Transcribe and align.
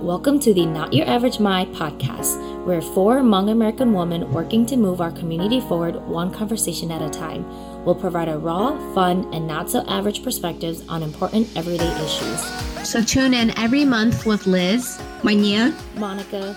Welcome 0.00 0.40
to 0.40 0.54
the 0.54 0.64
Not 0.64 0.94
Your 0.94 1.06
Average 1.06 1.40
Mai 1.40 1.66
podcast. 1.66 2.64
We're 2.64 2.80
four 2.80 3.20
Hmong 3.20 3.50
American 3.50 3.92
women 3.92 4.32
working 4.32 4.64
to 4.64 4.78
move 4.78 5.02
our 5.02 5.12
community 5.12 5.60
forward 5.60 5.96
one 6.06 6.32
conversation 6.32 6.90
at 6.90 7.02
a 7.02 7.10
time. 7.10 7.44
We'll 7.84 7.96
provide 7.96 8.30
a 8.30 8.38
raw, 8.38 8.78
fun, 8.94 9.28
and 9.34 9.46
not 9.46 9.68
so 9.68 9.86
average 9.88 10.22
perspectives 10.22 10.88
on 10.88 11.02
important 11.02 11.54
everyday 11.54 11.90
issues. 12.02 12.40
So 12.88 13.02
tune 13.02 13.34
in 13.34 13.50
every 13.58 13.84
month 13.84 14.24
with 14.24 14.46
Liz, 14.46 14.98
Manya, 15.22 15.76
Monica, 15.96 16.56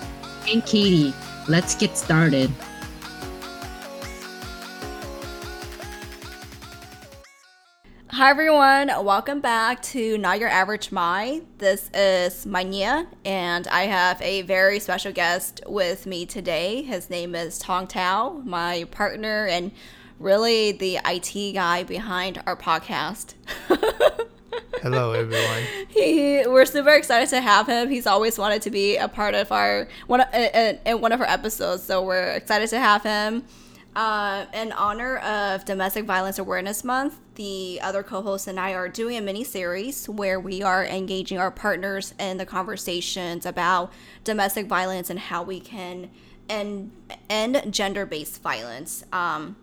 and 0.50 0.66
Katie. 0.66 1.14
Let's 1.50 1.76
get 1.76 1.98
started. 1.98 2.50
Hi 8.24 8.30
everyone, 8.30 8.88
welcome 9.04 9.42
back 9.42 9.82
to 9.82 10.18
Not 10.18 10.40
Your 10.40 10.48
Average 10.48 10.94
Mai. 10.94 11.42
This 11.58 11.90
is 11.94 12.46
Manya, 12.46 13.06
and 13.26 13.68
I 13.68 13.82
have 13.82 14.22
a 14.22 14.44
very 14.44 14.80
special 14.80 15.12
guest 15.12 15.60
with 15.68 16.06
me 16.06 16.26
today. 16.26 16.84
His 16.84 17.10
name 17.10 17.36
is 17.36 17.60
Tong 17.60 17.86
Thao, 17.86 18.46
my 18.46 18.86
partner 18.92 19.46
and 19.48 19.74
really 20.20 20.72
the 20.72 21.00
IT 21.06 21.52
guy 21.52 21.84
behind 21.84 22.42
our 22.48 22.56
podcast. 22.56 23.34
Hello, 24.82 25.12
everyone. 25.12 25.64
he, 25.90 26.48
we're 26.48 26.66
super 26.66 26.94
excited 26.94 27.28
to 27.28 27.42
have 27.42 27.68
him. 27.68 27.90
He's 27.90 28.08
always 28.08 28.38
wanted 28.38 28.62
to 28.62 28.72
be 28.72 28.96
a 28.96 29.10
part 29.10 29.36
of 29.36 29.52
our 29.52 29.90
one 30.08 30.24
in, 30.34 30.80
in 30.86 31.02
one 31.02 31.12
of 31.12 31.20
our 31.20 31.28
episodes, 31.28 31.84
so 31.84 32.02
we're 32.02 32.32
excited 32.32 32.70
to 32.70 32.80
have 32.80 33.04
him. 33.04 33.44
Uh, 33.96 34.46
in 34.54 34.72
honor 34.72 35.18
of 35.18 35.66
Domestic 35.66 36.06
Violence 36.06 36.40
Awareness 36.40 36.84
Month, 36.84 37.20
the 37.36 37.80
other 37.84 38.02
co 38.02 38.24
hosts 38.24 38.48
and 38.48 38.60
I 38.60 38.74
are 38.74 38.90
doing 38.90 39.18
a 39.18 39.22
mini 39.22 39.44
series 39.44 40.10
where 40.10 40.40
we 40.40 40.64
are 40.64 40.84
engaging 40.84 41.38
our 41.38 41.52
partners 41.52 42.16
in 42.20 42.38
the 42.38 42.46
conversations 42.46 43.46
about 43.46 43.94
domestic 44.24 44.66
violence 44.66 45.12
and 45.12 45.20
how 45.20 45.44
we 45.44 45.60
can 45.60 46.10
end, 46.50 46.92
end 47.30 47.72
gender 47.72 48.08
based 48.08 48.42
violence. 48.42 49.04
Um, 49.14 49.58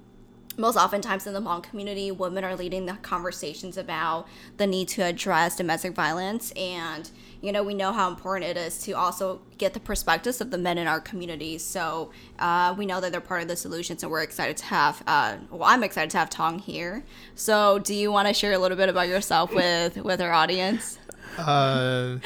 most 0.57 0.77
oftentimes 0.77 1.27
in 1.27 1.35
the 1.35 1.41
Hmong 1.41 1.63
community, 1.63 2.11
women 2.11 2.45
are 2.45 2.57
leading 2.57 2.87
the 2.87 2.95
conversations 2.95 3.77
about 3.77 4.27
the 4.57 4.67
need 4.67 4.89
to 4.89 5.03
address 5.03 5.57
domestic 5.57 5.95
violence. 5.95 6.51
And, 6.53 7.11
you 7.41 7.53
know, 7.53 7.63
we 7.63 7.75
know 7.75 7.93
how 7.93 8.09
important 8.09 8.51
it 8.51 8.57
is 8.57 8.79
to 8.83 8.93
also 8.93 9.41
get 9.59 9.75
the 9.75 9.81
perspectives 9.81 10.41
of 10.41 10.51
the 10.51 10.59
men 10.59 10.77
in 10.79 10.87
our 10.87 11.01
community. 11.01 11.59
So 11.59 12.11
uh, 12.39 12.75
we 12.77 12.87
know 12.87 13.01
that 13.01 13.13
they're 13.13 13.21
part 13.21 13.43
of 13.43 13.49
the 13.49 13.57
solutions, 13.57 14.03
and 14.03 14.11
we're 14.11 14.23
excited 14.23 14.57
to 14.59 14.65
have, 14.67 15.03
uh, 15.07 15.37
well, 15.51 15.65
I'm 15.65 15.83
excited 15.83 16.11
to 16.11 16.19
have 16.19 16.31
Tong 16.31 16.59
here. 16.59 17.05
So 17.35 17.79
do 17.79 17.95
you 17.95 18.13
want 18.13 18.29
to 18.29 18.35
share 18.35 18.53
a 18.53 18.59
little 18.59 18.77
bit 18.77 18.89
about 18.89 19.09
yourself 19.09 19.55
with, 19.55 19.97
with 19.97 20.21
our 20.21 20.33
audience? 20.33 20.99
Uh, 21.39 22.19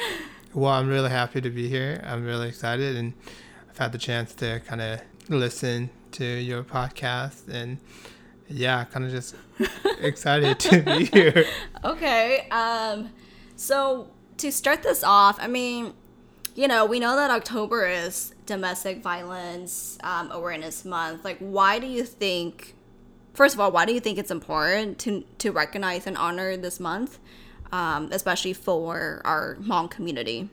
well, 0.53 0.71
I'm 0.71 0.89
really 0.89 1.11
happy 1.11 1.39
to 1.39 1.49
be 1.49 1.69
here. 1.69 2.01
I'm 2.03 2.25
really 2.25 2.49
excited, 2.49 2.95
and 2.95 3.13
I've 3.69 3.77
had 3.77 3.91
the 3.91 3.99
chance 3.99 4.33
to 4.35 4.59
kind 4.61 4.81
of 4.81 4.99
listen 5.29 5.91
to 6.13 6.25
your 6.25 6.63
podcast 6.63 7.47
and 7.47 7.77
yeah, 8.47 8.83
kind 8.85 9.05
of 9.05 9.11
just 9.11 9.35
excited 10.01 10.59
to 10.59 10.81
be 10.81 11.05
here. 11.05 11.45
Okay. 11.83 12.47
Um, 12.49 13.11
so 13.55 14.09
to 14.37 14.51
start 14.51 14.81
this 14.81 15.03
off, 15.03 15.37
I 15.39 15.45
mean, 15.45 15.93
you 16.55 16.67
know, 16.67 16.85
we 16.85 16.99
know 16.99 17.15
that 17.15 17.29
October 17.29 17.85
is 17.85 18.33
Domestic 18.45 19.03
Violence 19.03 19.99
um, 20.03 20.31
Awareness 20.31 20.83
Month. 20.83 21.23
Like, 21.23 21.37
why 21.39 21.77
do 21.79 21.85
you 21.85 22.03
think? 22.03 22.73
First 23.33 23.53
of 23.53 23.61
all, 23.61 23.71
why 23.71 23.85
do 23.85 23.93
you 23.93 23.99
think 23.99 24.17
it's 24.17 24.31
important 24.31 24.97
to 24.99 25.23
to 25.39 25.51
recognize 25.51 26.07
and 26.07 26.17
honor 26.17 26.57
this 26.57 26.79
month, 26.79 27.19
um, 27.71 28.09
especially 28.11 28.53
for 28.53 29.21
our 29.25 29.57
Hmong 29.61 29.91
community? 29.91 30.49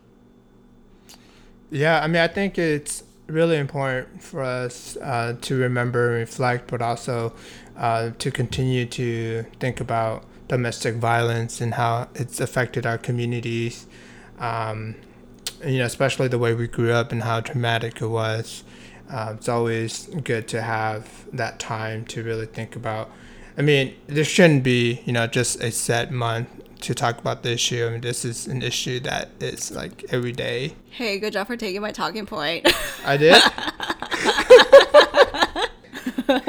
Yeah, 1.70 2.00
I 2.02 2.06
mean, 2.08 2.20
I 2.20 2.28
think 2.28 2.58
it's 2.58 3.04
really 3.26 3.56
important 3.56 4.22
for 4.22 4.42
us 4.42 4.96
uh, 4.98 5.36
to 5.40 5.56
remember 5.56 6.10
and 6.10 6.18
reflect, 6.18 6.68
but 6.68 6.82
also 6.82 7.32
uh, 7.76 8.10
to 8.18 8.30
continue 8.30 8.86
to 8.86 9.44
think 9.58 9.80
about 9.80 10.24
domestic 10.48 10.96
violence 10.96 11.60
and 11.60 11.74
how 11.74 12.08
it's 12.14 12.40
affected 12.40 12.84
our 12.86 12.98
communities. 12.98 13.86
Um, 14.38 14.96
you 15.64 15.78
know, 15.78 15.84
especially 15.84 16.28
the 16.28 16.38
way 16.38 16.54
we 16.54 16.66
grew 16.66 16.92
up 16.92 17.12
and 17.12 17.22
how 17.22 17.40
traumatic 17.40 18.00
it 18.02 18.08
was. 18.08 18.64
Uh, 19.10 19.34
it's 19.36 19.48
always 19.48 20.06
good 20.24 20.48
to 20.48 20.62
have 20.62 21.26
that 21.32 21.58
time 21.58 22.04
to 22.06 22.22
really 22.22 22.46
think 22.46 22.76
about. 22.76 23.10
I 23.56 23.62
mean, 23.62 23.94
this 24.06 24.28
shouldn't 24.28 24.64
be, 24.64 25.02
you 25.04 25.12
know, 25.12 25.26
just 25.26 25.62
a 25.62 25.70
set 25.70 26.10
month 26.10 26.48
to 26.80 26.94
talk 26.94 27.18
about 27.18 27.42
the 27.42 27.52
issue. 27.52 27.86
I 27.86 27.90
mean, 27.90 28.00
this 28.00 28.24
is 28.24 28.46
an 28.46 28.62
issue 28.62 29.00
that 29.00 29.30
is 29.40 29.70
like 29.70 30.04
every 30.10 30.32
day. 30.32 30.74
Hey, 30.90 31.18
good 31.18 31.34
job 31.34 31.46
for 31.46 31.56
taking 31.56 31.80
my 31.80 31.92
talking 31.92 32.26
point. 32.26 32.66
I 33.04 33.16
did. 33.16 33.42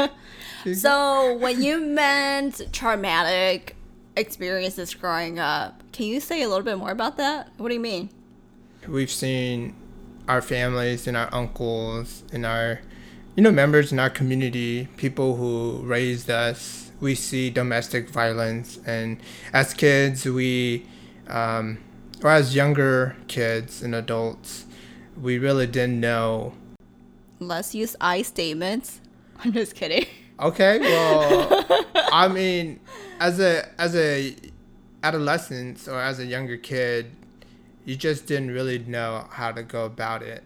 so, 0.74 1.38
when 1.40 1.62
you 1.62 1.80
meant 1.80 2.62
traumatic 2.72 3.76
experiences 4.16 4.94
growing 4.94 5.40
up, 5.40 5.84
can 5.92 6.06
you 6.06 6.20
say 6.20 6.42
a 6.44 6.48
little 6.48 6.64
bit 6.64 6.78
more 6.78 6.92
about 6.92 7.18
that? 7.18 7.52
What 7.58 7.70
do 7.70 7.74
you 7.74 7.80
mean? 7.80 8.10
We've 8.88 9.12
seen 9.12 9.76
our 10.28 10.42
families 10.42 11.08
and 11.08 11.18
our 11.18 11.30
uncles 11.34 12.24
and 12.32 12.46
our, 12.46 12.82
you 13.36 13.44
know, 13.44 13.52
members 13.52 13.92
in 13.92 14.00
our 14.00 14.10
community, 14.10 14.88
people 14.98 15.36
who 15.36 15.80
raised 15.84 16.30
us 16.30 16.84
we 17.04 17.14
see 17.14 17.50
domestic 17.50 18.10
violence, 18.10 18.80
and 18.86 19.20
as 19.52 19.74
kids, 19.74 20.26
we, 20.26 20.88
um, 21.28 21.78
or 22.24 22.30
as 22.32 22.56
younger 22.56 23.18
kids 23.28 23.84
and 23.84 23.94
adults, 23.94 24.66
we 25.22 25.38
really 25.38 25.68
didn't 25.68 26.00
know. 26.00 26.54
Let's 27.40 27.76
use 27.76 27.96
I 28.00 28.22
statements. 28.22 29.02
I'm 29.44 29.52
just 29.52 29.76
kidding. 29.76 30.06
Okay, 30.40 30.80
well, 30.80 31.66
I 32.12 32.28
mean, 32.28 32.80
as 33.20 33.40
a 33.40 33.70
as 33.80 33.96
a 33.96 34.36
adolescent 35.04 35.88
or 35.88 36.00
as 36.00 36.20
a 36.20 36.26
younger 36.26 36.58
kid, 36.58 37.12
you 37.86 37.96
just 37.96 38.26
didn't 38.26 38.52
really 38.52 38.80
know 38.80 39.28
how 39.32 39.52
to 39.52 39.64
go 39.64 39.86
about 39.86 40.24
it. 40.24 40.44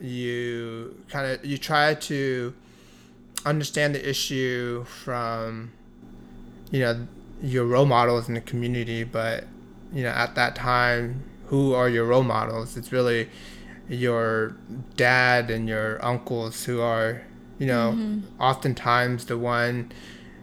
You 0.00 1.02
kind 1.08 1.26
of 1.30 1.44
you 1.44 1.58
try 1.58 1.94
to 1.94 2.54
understand 3.44 3.94
the 3.94 4.08
issue 4.08 4.84
from 4.84 5.72
you 6.70 6.80
know 6.80 7.06
your 7.42 7.64
role 7.64 7.86
models 7.86 8.28
in 8.28 8.34
the 8.34 8.40
community 8.40 9.04
but 9.04 9.44
you 9.92 10.02
know 10.02 10.10
at 10.10 10.34
that 10.34 10.56
time 10.56 11.22
who 11.46 11.72
are 11.72 11.88
your 11.88 12.04
role 12.04 12.24
models 12.24 12.76
it's 12.76 12.90
really 12.90 13.28
your 13.88 14.56
dad 14.96 15.50
and 15.50 15.68
your 15.68 16.04
uncles 16.04 16.64
who 16.64 16.80
are 16.80 17.22
you 17.58 17.66
know 17.66 17.92
mm-hmm. 17.96 18.20
oftentimes 18.40 19.26
the 19.26 19.38
one 19.38 19.90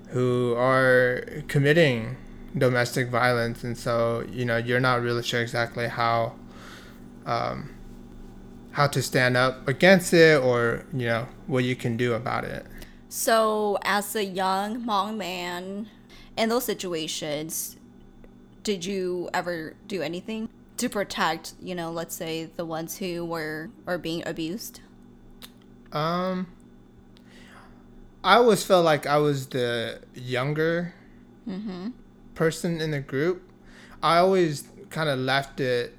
who 0.10 0.54
are 0.58 1.26
committing 1.48 2.16
domestic 2.58 3.10
violence 3.10 3.64
and 3.64 3.78
so 3.78 4.26
you 4.32 4.46
know 4.46 4.58
you're 4.58 4.80
not 4.80 5.02
really 5.02 5.24
sure 5.24 5.42
exactly 5.42 5.88
how 5.88 6.34
um, 7.26 7.74
how 8.72 8.88
to 8.88 9.02
stand 9.02 9.36
up 9.36 9.68
against 9.68 10.14
it 10.14 10.42
or 10.42 10.86
you 10.94 11.06
know 11.06 11.28
what 11.48 11.64
you 11.64 11.76
can 11.76 11.98
do 11.98 12.14
about 12.14 12.44
it 12.44 12.66
so, 13.16 13.78
as 13.84 14.14
a 14.14 14.26
young 14.26 14.84
Hmong 14.84 15.16
man 15.16 15.88
in 16.36 16.50
those 16.50 16.66
situations, 16.66 17.78
did 18.62 18.84
you 18.84 19.30
ever 19.34 19.76
do 19.88 20.02
anything 20.02 20.50
to 20.76 20.90
protect, 20.90 21.54
you 21.62 21.76
know, 21.76 21.92
let's 21.92 22.14
say 22.14 22.50
the 22.58 22.66
ones 22.66 22.98
who 22.98 23.24
were 23.24 23.70
are 23.88 23.98
being 23.98 24.22
abused? 24.28 24.82
Um, 25.94 26.48
I 28.26 28.38
always 28.38 28.64
felt 28.64 28.84
like 28.84 29.06
I 29.06 29.18
was 29.18 29.46
the 29.48 30.02
younger 30.16 30.96
mm-hmm. 31.48 31.90
person 32.34 32.82
in 32.82 32.90
the 32.90 33.00
group. 33.00 33.44
I 34.02 34.18
always 34.18 34.68
kind 34.90 35.10
of 35.10 35.20
left 35.20 35.60
it 35.60 35.96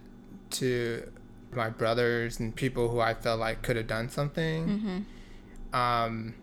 to 0.51 1.09
my 1.53 1.71
brothers 1.71 2.41
and 2.41 2.55
people 2.55 2.89
who 2.89 2.99
I 2.99 3.15
felt 3.15 3.39
like 3.39 3.63
could 3.63 3.77
have 3.77 3.87
done 3.87 4.09
something. 4.09 4.67
Mm-hmm. 4.67 5.77
Um, 5.77 6.35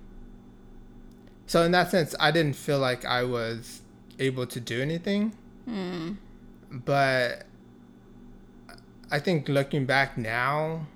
so 1.48 1.64
in 1.64 1.72
that 1.74 1.92
sense, 1.92 2.16
I 2.18 2.32
didn't 2.32 2.56
feel 2.56 2.80
like 2.80 3.04
I 3.04 3.26
was 3.26 3.82
able 4.20 4.48
to 4.48 4.62
do 4.62 4.82
anything. 4.82 5.34
Mm. 5.70 6.16
But 6.72 7.46
I 9.12 9.20
think 9.20 9.50
looking 9.50 9.86
back 9.86 10.18
now, 10.18 10.88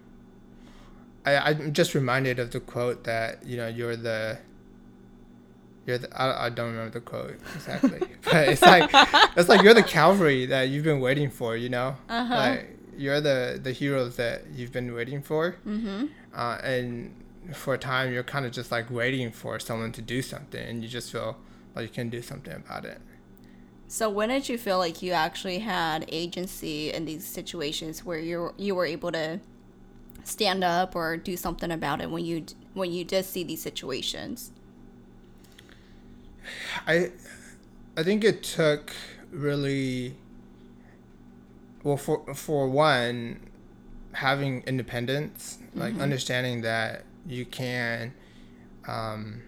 I, 1.25 1.35
I'm 1.35 1.73
just 1.73 1.93
reminded 1.93 2.39
of 2.39 2.51
the 2.51 2.61
quote 2.61 3.03
that 3.03 3.45
you 3.45 3.57
know 3.57 3.67
you're 3.67 3.97
the 3.97 4.39
you're 5.87 5.97
the 5.97 6.21
I, 6.21 6.45
I 6.45 6.49
don't 6.49 6.71
remember 6.71 6.91
the 6.91 7.01
quote 7.01 7.39
exactly, 7.55 7.99
but 8.23 8.49
it's 8.49 8.61
like 8.61 8.89
it's 9.35 9.49
like 9.49 9.63
you're 9.63 9.73
the 9.73 9.83
cavalry 9.83 10.45
that 10.47 10.69
you've 10.69 10.83
been 10.83 10.99
waiting 10.99 11.31
for. 11.31 11.57
You 11.57 11.69
know, 11.69 11.95
uh-huh. 12.09 12.35
like 12.35 12.77
you're 12.97 13.21
the 13.21 13.59
the 13.61 13.71
heroes 13.71 14.17
that 14.17 14.43
you've 14.53 14.71
been 14.71 14.93
waiting 14.93 15.21
for, 15.23 15.55
mm-hmm. 15.65 16.05
uh, 16.35 16.57
and 16.63 17.15
for 17.53 17.73
a 17.73 17.77
time 17.77 18.11
you're 18.11 18.23
kind 18.23 18.45
of 18.45 18.51
just 18.51 18.71
like 18.71 18.89
waiting 18.91 19.31
for 19.31 19.59
someone 19.59 19.91
to 19.93 20.01
do 20.01 20.21
something 20.21 20.61
and 20.67 20.83
you 20.83 20.89
just 20.89 21.11
feel 21.11 21.37
like 21.75 21.83
you 21.83 21.89
can 21.89 22.09
do 22.09 22.21
something 22.21 22.53
about 22.53 22.83
it 22.85 22.99
So 23.87 24.09
when 24.09 24.29
did 24.29 24.49
you 24.49 24.57
feel 24.57 24.79
like 24.79 25.01
you 25.01 25.13
actually 25.13 25.59
had 25.59 26.05
agency 26.09 26.91
in 26.91 27.05
these 27.05 27.25
situations 27.25 28.03
where 28.03 28.19
you 28.19 28.53
you 28.57 28.75
were 28.75 28.85
able 28.85 29.11
to 29.13 29.39
stand 30.25 30.63
up 30.63 30.95
or 30.95 31.15
do 31.15 31.37
something 31.37 31.71
about 31.71 32.01
it 32.01 32.11
when 32.11 32.25
you 32.25 32.45
when 32.73 32.91
you 32.91 33.05
did 33.05 33.23
see 33.25 33.45
these 33.45 33.61
situations? 33.61 34.51
I 36.85 37.11
I 37.95 38.03
think 38.03 38.23
it 38.23 38.43
took 38.43 38.91
really 39.31 40.15
well 41.83 41.97
for 41.97 42.33
for 42.33 42.67
one 42.67 43.39
having 44.13 44.63
independence, 44.63 45.59
like 45.75 45.93
Mm-hmm. 45.93 46.01
understanding 46.01 46.61
that 46.61 47.03
you 47.27 47.45
can 47.45 48.13
um, 48.87 49.41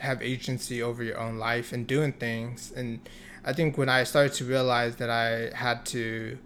have 0.00 0.22
agency 0.22 0.82
over 0.82 1.02
your 1.02 1.18
own 1.18 1.38
life 1.38 1.72
and 1.72 1.86
doing 1.86 2.12
things. 2.12 2.72
And 2.76 3.00
I 3.44 3.52
think 3.52 3.76
when 3.78 3.88
I 3.88 4.04
started 4.04 4.32
to 4.34 4.44
realize 4.44 4.96
that 4.96 5.10
I 5.10 5.50
had 5.54 5.84
to 5.86 6.38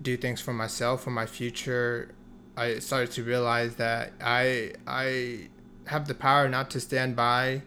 do 0.00 0.16
things 0.16 0.40
for 0.40 0.52
myself, 0.52 1.02
for 1.02 1.10
my 1.10 1.26
future, 1.26 2.14
I 2.56 2.78
started 2.78 3.10
to 3.12 3.22
realize 3.24 3.76
that 3.76 4.12
I 4.20 4.72
I 4.86 5.48
have 5.86 6.08
the 6.08 6.14
power 6.14 6.48
not 6.48 6.70
to 6.70 6.80
stand 6.80 7.14
by 7.16 7.62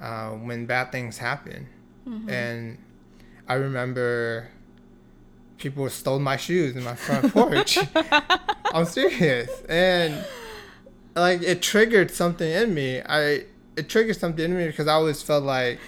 uh, 0.00 0.30
when 0.30 0.66
bad 0.66 0.92
things 0.92 1.18
happen. 1.18 1.68
And 2.28 2.76
I 3.48 3.54
remember 3.54 4.48
people 5.58 5.88
stole 5.88 6.18
my 6.18 6.36
shoes 6.36 6.76
in 6.76 6.84
my 6.84 6.94
front 6.94 7.32
porch. 7.32 7.78
I'm 8.74 8.84
serious. 8.84 9.50
And 9.68 10.22
like 11.14 11.42
it 11.42 11.62
triggered 11.62 12.10
something 12.10 12.50
in 12.50 12.74
me. 12.74 13.00
I 13.00 13.44
it 13.76 13.88
triggered 13.88 14.16
something 14.16 14.44
in 14.44 14.56
me 14.56 14.66
because 14.66 14.86
I 14.86 14.92
always 14.94 15.22
felt 15.22 15.44
like 15.44 15.78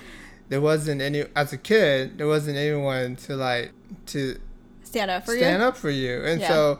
there 0.48 0.60
wasn't 0.62 1.02
any 1.02 1.24
as 1.34 1.52
a 1.52 1.58
kid, 1.58 2.16
there 2.18 2.26
wasn't 2.26 2.56
anyone 2.56 3.16
to 3.16 3.36
like 3.36 3.72
to 4.06 4.38
Stand 4.84 5.10
up 5.10 5.26
for 5.26 5.36
stand 5.36 5.60
you. 5.60 5.68
up 5.68 5.76
for 5.76 5.90
you. 5.90 6.24
And 6.24 6.40
Yeah. 6.40 6.48
so 6.48 6.78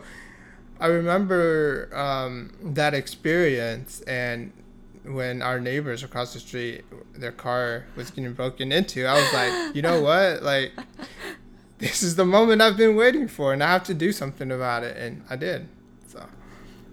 I 0.80 0.86
remember 0.86 1.90
um, 1.94 2.52
that 2.74 2.94
experience 2.94 4.00
and 4.02 4.52
when 5.14 5.42
our 5.42 5.60
neighbors 5.60 6.02
across 6.02 6.32
the 6.32 6.40
street 6.40 6.84
their 7.14 7.32
car 7.32 7.84
was 7.96 8.10
getting 8.10 8.32
broken 8.32 8.72
into, 8.72 9.06
I 9.06 9.14
was 9.14 9.32
like, 9.32 9.74
you 9.74 9.82
know 9.82 10.00
what? 10.02 10.42
Like 10.42 10.72
this 11.78 12.02
is 12.02 12.16
the 12.16 12.24
moment 12.24 12.62
I've 12.62 12.76
been 12.76 12.96
waiting 12.96 13.28
for 13.28 13.52
and 13.52 13.62
I 13.62 13.72
have 13.72 13.84
to 13.84 13.94
do 13.94 14.12
something 14.12 14.50
about 14.50 14.82
it 14.82 14.96
and 14.96 15.24
I 15.28 15.36
did. 15.36 15.68
So 16.06 16.26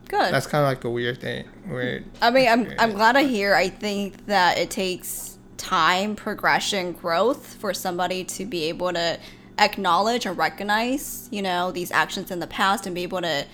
Good. 0.08 0.34
that's 0.34 0.48
kind 0.48 0.64
of 0.64 0.70
like 0.70 0.84
a 0.84 0.90
weird 0.90 1.22
thing. 1.22 1.48
Weird. 1.68 2.06
I 2.22 2.30
mean, 2.30 2.48
I'm 2.48 2.72
I'm 2.80 2.92
glad 2.94 3.16
I 3.16 3.24
hear. 3.24 3.56
I 3.56 3.70
think 3.70 4.26
that 4.28 4.58
it 4.58 4.70
takes 4.70 5.38
time, 5.58 6.16
progression, 6.16 6.92
growth 6.92 7.56
for 7.56 7.74
somebody 7.74 8.24
to 8.26 8.46
be 8.46 8.64
able 8.66 8.92
to 8.94 9.20
acknowledge 9.60 10.26
and 10.26 10.38
recognize, 10.38 11.30
you 11.32 11.42
know, 11.42 11.72
these 11.72 11.92
actions 11.92 12.32
in 12.32 12.40
the 12.40 12.48
past 12.48 12.86
and 12.86 12.94
be 12.94 13.04
able 13.04 13.22
to 13.22 13.46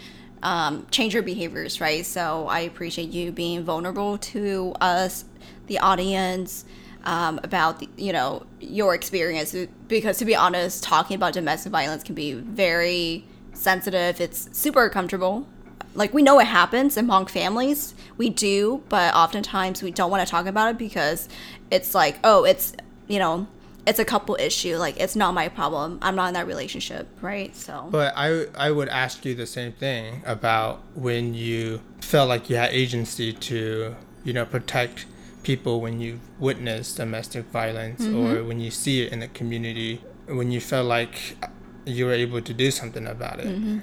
um, 0.44 0.88
change 0.91 1.13
your 1.13 1.24
behaviors, 1.24 1.81
right? 1.81 2.06
So 2.06 2.47
I 2.47 2.62
appreciate 2.62 3.09
you 3.09 3.31
being 3.31 3.63
vulnerable 3.63 4.18
to 4.18 4.74
us, 4.80 5.25
the 5.68 5.80
audience, 5.80 6.65
um, 7.03 7.39
about 7.44 7.80
the, 7.80 7.89
you 7.97 8.13
know 8.13 8.45
your 8.59 8.94
experience. 8.94 9.56
Because 9.88 10.18
to 10.18 10.25
be 10.25 10.36
honest, 10.36 10.83
talking 10.83 11.15
about 11.15 11.33
domestic 11.33 11.71
violence 11.71 12.03
can 12.03 12.15
be 12.15 12.33
very 12.33 13.25
sensitive. 13.53 14.21
It's 14.21 14.50
super 14.57 14.86
uncomfortable 14.86 15.47
like 15.95 16.13
we 16.13 16.21
know 16.21 16.39
it 16.39 16.45
happens 16.45 16.97
among 16.97 17.25
families 17.25 17.94
we 18.18 18.30
do 18.30 18.81
but 18.89 19.13
oftentimes 19.15 19.81
we 19.81 19.91
don't 19.91 20.12
want 20.12 20.25
to 20.25 20.30
talk 20.30 20.45
about 20.45 20.69
it 20.69 20.77
because 20.77 21.27
it's 21.71 21.95
like 21.95 22.18
oh 22.24 22.44
it's 22.44 22.74
you 23.07 23.18
know 23.18 23.47
it's 23.86 24.00
a 24.00 24.06
couple 24.06 24.36
issue 24.40 24.78
like 24.78 25.00
it's 25.00 25.16
not 25.16 25.34
my 25.34 25.48
problem. 25.50 26.00
I'm 26.02 26.16
not 26.16 26.28
in 26.28 26.34
that 26.34 26.48
relationship 26.48 27.08
right? 27.22 27.56
So. 27.56 27.88
But 27.90 28.14
I 28.16 28.46
I 28.56 28.72
would 28.72 28.90
ask 28.90 29.26
you 29.26 29.36
the 29.36 29.48
same 29.48 29.74
thing 29.74 30.22
about 30.26 30.81
when 30.96 31.34
you 31.34 31.81
felt 32.02 32.30
like 32.30 32.50
you 32.50 32.56
had 32.56 32.72
agency 32.72 33.34
to 33.34 33.96
you 34.24 34.34
know 34.34 34.46
protect 34.46 35.06
people 35.44 35.81
when 35.81 36.00
you 36.00 36.20
witness 36.38 36.94
domestic 36.94 37.46
violence 37.46 38.02
or 38.02 38.06
mm-hmm. 38.06 38.48
when 38.48 38.60
you 38.60 38.70
see 38.70 39.04
it 39.04 39.12
in 39.12 39.20
the 39.20 39.28
community 39.30 40.02
when 40.28 40.52
you 40.52 40.60
felt 40.60 40.86
like 40.86 41.38
you 41.86 42.06
were 42.06 42.14
able 42.14 42.42
to 42.42 42.54
do 42.54 42.70
something 42.70 43.08
about 43.08 43.40
it. 43.40 43.48
Mm-hmm. 43.48 43.80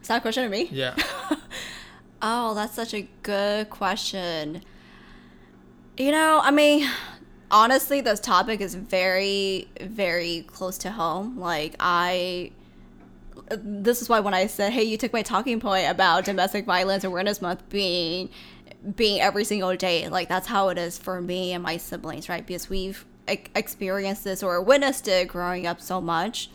is 0.00 0.08
that 0.08 0.18
a 0.18 0.20
question 0.20 0.44
to 0.44 0.48
me? 0.48 0.68
Yeah. 0.70 0.94
oh 2.22 2.54
that's 2.54 2.74
such 2.74 2.94
a 2.94 3.08
good 3.22 3.68
question. 3.70 4.62
You 5.96 6.12
know 6.12 6.40
i 6.42 6.50
mean 6.50 6.88
honestly 7.50 8.00
this 8.00 8.20
topic 8.20 8.60
is 8.60 8.74
very 8.74 9.68
very 9.80 10.44
close 10.46 10.78
to 10.78 10.90
home 10.90 11.38
like 11.38 11.74
i 11.80 12.50
this 13.50 14.00
is 14.00 14.08
why 14.08 14.20
when 14.20 14.34
I 14.34 14.46
said, 14.46 14.72
"Hey, 14.72 14.84
you 14.84 14.96
took 14.96 15.12
my 15.12 15.22
talking 15.22 15.60
point 15.60 15.90
about 15.90 16.24
domestic 16.24 16.64
violence 16.64 17.04
awareness 17.04 17.42
month 17.42 17.68
being 17.68 18.28
being 18.96 19.20
every 19.20 19.44
single 19.44 19.74
day," 19.76 20.08
like 20.08 20.28
that's 20.28 20.46
how 20.46 20.68
it 20.68 20.78
is 20.78 20.98
for 20.98 21.20
me 21.20 21.52
and 21.52 21.62
my 21.62 21.76
siblings, 21.76 22.28
right? 22.28 22.46
Because 22.46 22.70
we've 22.70 23.04
experienced 23.26 24.24
this 24.24 24.42
or 24.42 24.60
witnessed 24.62 25.08
it 25.08 25.28
growing 25.28 25.66
up 25.66 25.80
so 25.80 26.00
much, 26.00 26.50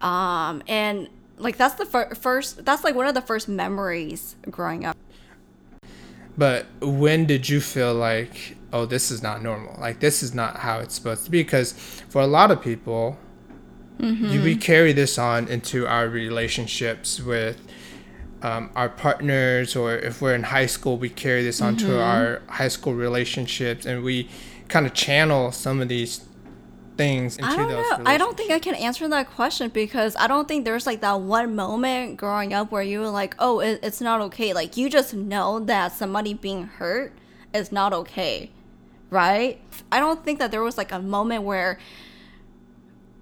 um, 0.00 0.62
and 0.66 1.08
like 1.38 1.56
that's 1.56 1.74
the 1.74 1.86
fir- 1.86 2.14
first. 2.14 2.64
That's 2.64 2.84
like 2.84 2.94
one 2.94 3.06
of 3.06 3.14
the 3.14 3.22
first 3.22 3.48
memories 3.48 4.36
growing 4.50 4.84
up. 4.84 4.96
But 6.36 6.66
when 6.80 7.24
did 7.24 7.48
you 7.48 7.60
feel 7.60 7.94
like, 7.94 8.55
oh, 8.72 8.86
this 8.86 9.10
is 9.10 9.22
not 9.22 9.42
normal? 9.42 9.76
Like 9.80 10.00
this 10.00 10.22
is 10.22 10.34
not 10.34 10.58
how 10.58 10.80
it's 10.80 10.94
supposed 10.94 11.24
to 11.24 11.30
be? 11.30 11.42
Because 11.42 11.72
for 12.08 12.20
a 12.20 12.26
lot 12.26 12.50
of 12.50 12.62
people, 12.62 13.18
you, 13.98 14.42
we 14.42 14.56
carry 14.56 14.92
this 14.92 15.18
on 15.18 15.48
into 15.48 15.86
our 15.86 16.08
relationships 16.08 17.18
with 17.18 17.58
um, 18.42 18.70
our 18.76 18.90
partners, 18.90 19.74
or 19.74 19.94
if 19.96 20.20
we're 20.20 20.34
in 20.34 20.42
high 20.42 20.66
school, 20.66 20.98
we 20.98 21.08
carry 21.08 21.42
this 21.42 21.62
onto 21.62 21.96
our 21.96 22.42
high 22.48 22.68
school 22.68 22.94
relationships, 22.94 23.86
and 23.86 24.02
we 24.02 24.28
kind 24.68 24.84
of 24.84 24.92
channel 24.92 25.50
some 25.50 25.80
of 25.80 25.88
these 25.88 26.26
things 26.96 27.36
into 27.36 27.50
I 27.50 27.56
don't 27.56 27.68
those. 27.68 27.98
know. 27.98 28.04
I 28.04 28.18
don't 28.18 28.36
think 28.36 28.50
I 28.50 28.58
can 28.58 28.74
answer 28.74 29.08
that 29.08 29.30
question 29.30 29.70
because 29.70 30.16
I 30.16 30.26
don't 30.26 30.46
think 30.46 30.64
there's 30.64 30.86
like 30.86 31.00
that 31.00 31.20
one 31.20 31.54
moment 31.54 32.18
growing 32.18 32.52
up 32.52 32.70
where 32.70 32.82
you 32.82 33.00
were 33.00 33.10
like, 33.10 33.34
oh, 33.38 33.60
it, 33.60 33.80
it's 33.82 34.00
not 34.00 34.20
okay. 34.22 34.52
Like 34.52 34.76
you 34.76 34.90
just 34.90 35.14
know 35.14 35.60
that 35.60 35.92
somebody 35.92 36.34
being 36.34 36.64
hurt 36.64 37.12
is 37.56 37.72
not 37.72 37.92
okay, 37.92 38.50
right? 39.10 39.60
I 39.90 40.00
don't 40.00 40.24
think 40.24 40.38
that 40.38 40.50
there 40.50 40.62
was 40.62 40.78
like 40.78 40.92
a 40.92 41.00
moment 41.00 41.44
where 41.44 41.78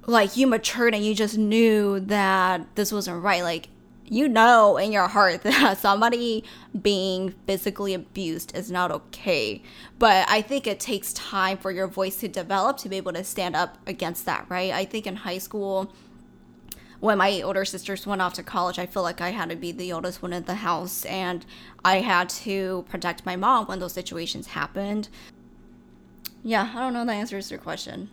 like 0.07 0.37
you 0.37 0.47
matured 0.47 0.95
and 0.95 1.05
you 1.05 1.15
just 1.15 1.39
knew 1.39 2.01
that 2.01 2.67
this 2.75 2.93
wasn't 2.93 3.23
right. 3.23 3.43
Like 3.43 3.69
you 4.07 4.29
know 4.29 4.77
in 4.77 4.93
your 4.93 5.09
heart 5.09 5.43
that 5.45 5.79
somebody 5.79 6.45
being 6.81 7.35
physically 7.47 7.95
abused 7.95 8.55
is 8.57 8.71
not 8.71 8.91
okay. 8.91 9.63
But 9.99 10.29
I 10.29 10.43
think 10.43 10.67
it 10.67 10.81
takes 10.81 11.13
time 11.13 11.59
for 11.59 11.71
your 11.71 11.87
voice 11.87 12.17
to 12.17 12.29
develop 12.29 12.77
to 12.79 12.89
be 12.89 12.97
able 12.97 13.13
to 13.13 13.25
stand 13.25 13.57
up 13.57 13.79
against 13.87 14.27
that, 14.27 14.47
right? 14.49 14.73
I 14.73 14.85
think 14.85 15.07
in 15.07 15.17
high 15.17 15.39
school, 15.39 15.93
when 17.05 17.19
my 17.19 17.43
older 17.43 17.67
sisters 17.67 18.07
went 18.07 18.23
off 18.23 18.33
to 18.33 18.43
college, 18.43 18.79
I 18.79 18.87
feel 18.87 19.03
like 19.03 19.21
I 19.21 19.29
had 19.29 19.51
to 19.51 19.57
be 19.57 19.73
the 19.73 19.93
oldest 19.93 20.23
one 20.23 20.33
in 20.33 20.45
the 20.45 20.55
house 20.55 21.05
and 21.05 21.45
I 21.85 22.01
had 22.01 22.31
to 22.31 22.87
protect 22.89 23.27
my 23.27 23.37
mom 23.37 23.67
when 23.67 23.79
those 23.79 23.93
situations 23.93 24.47
happened. 24.47 25.11
Yeah, 26.43 26.73
I 26.75 26.81
don't 26.81 26.95
know 26.95 27.05
that 27.05 27.13
answers 27.13 27.51
your 27.51 27.61
question. 27.61 28.09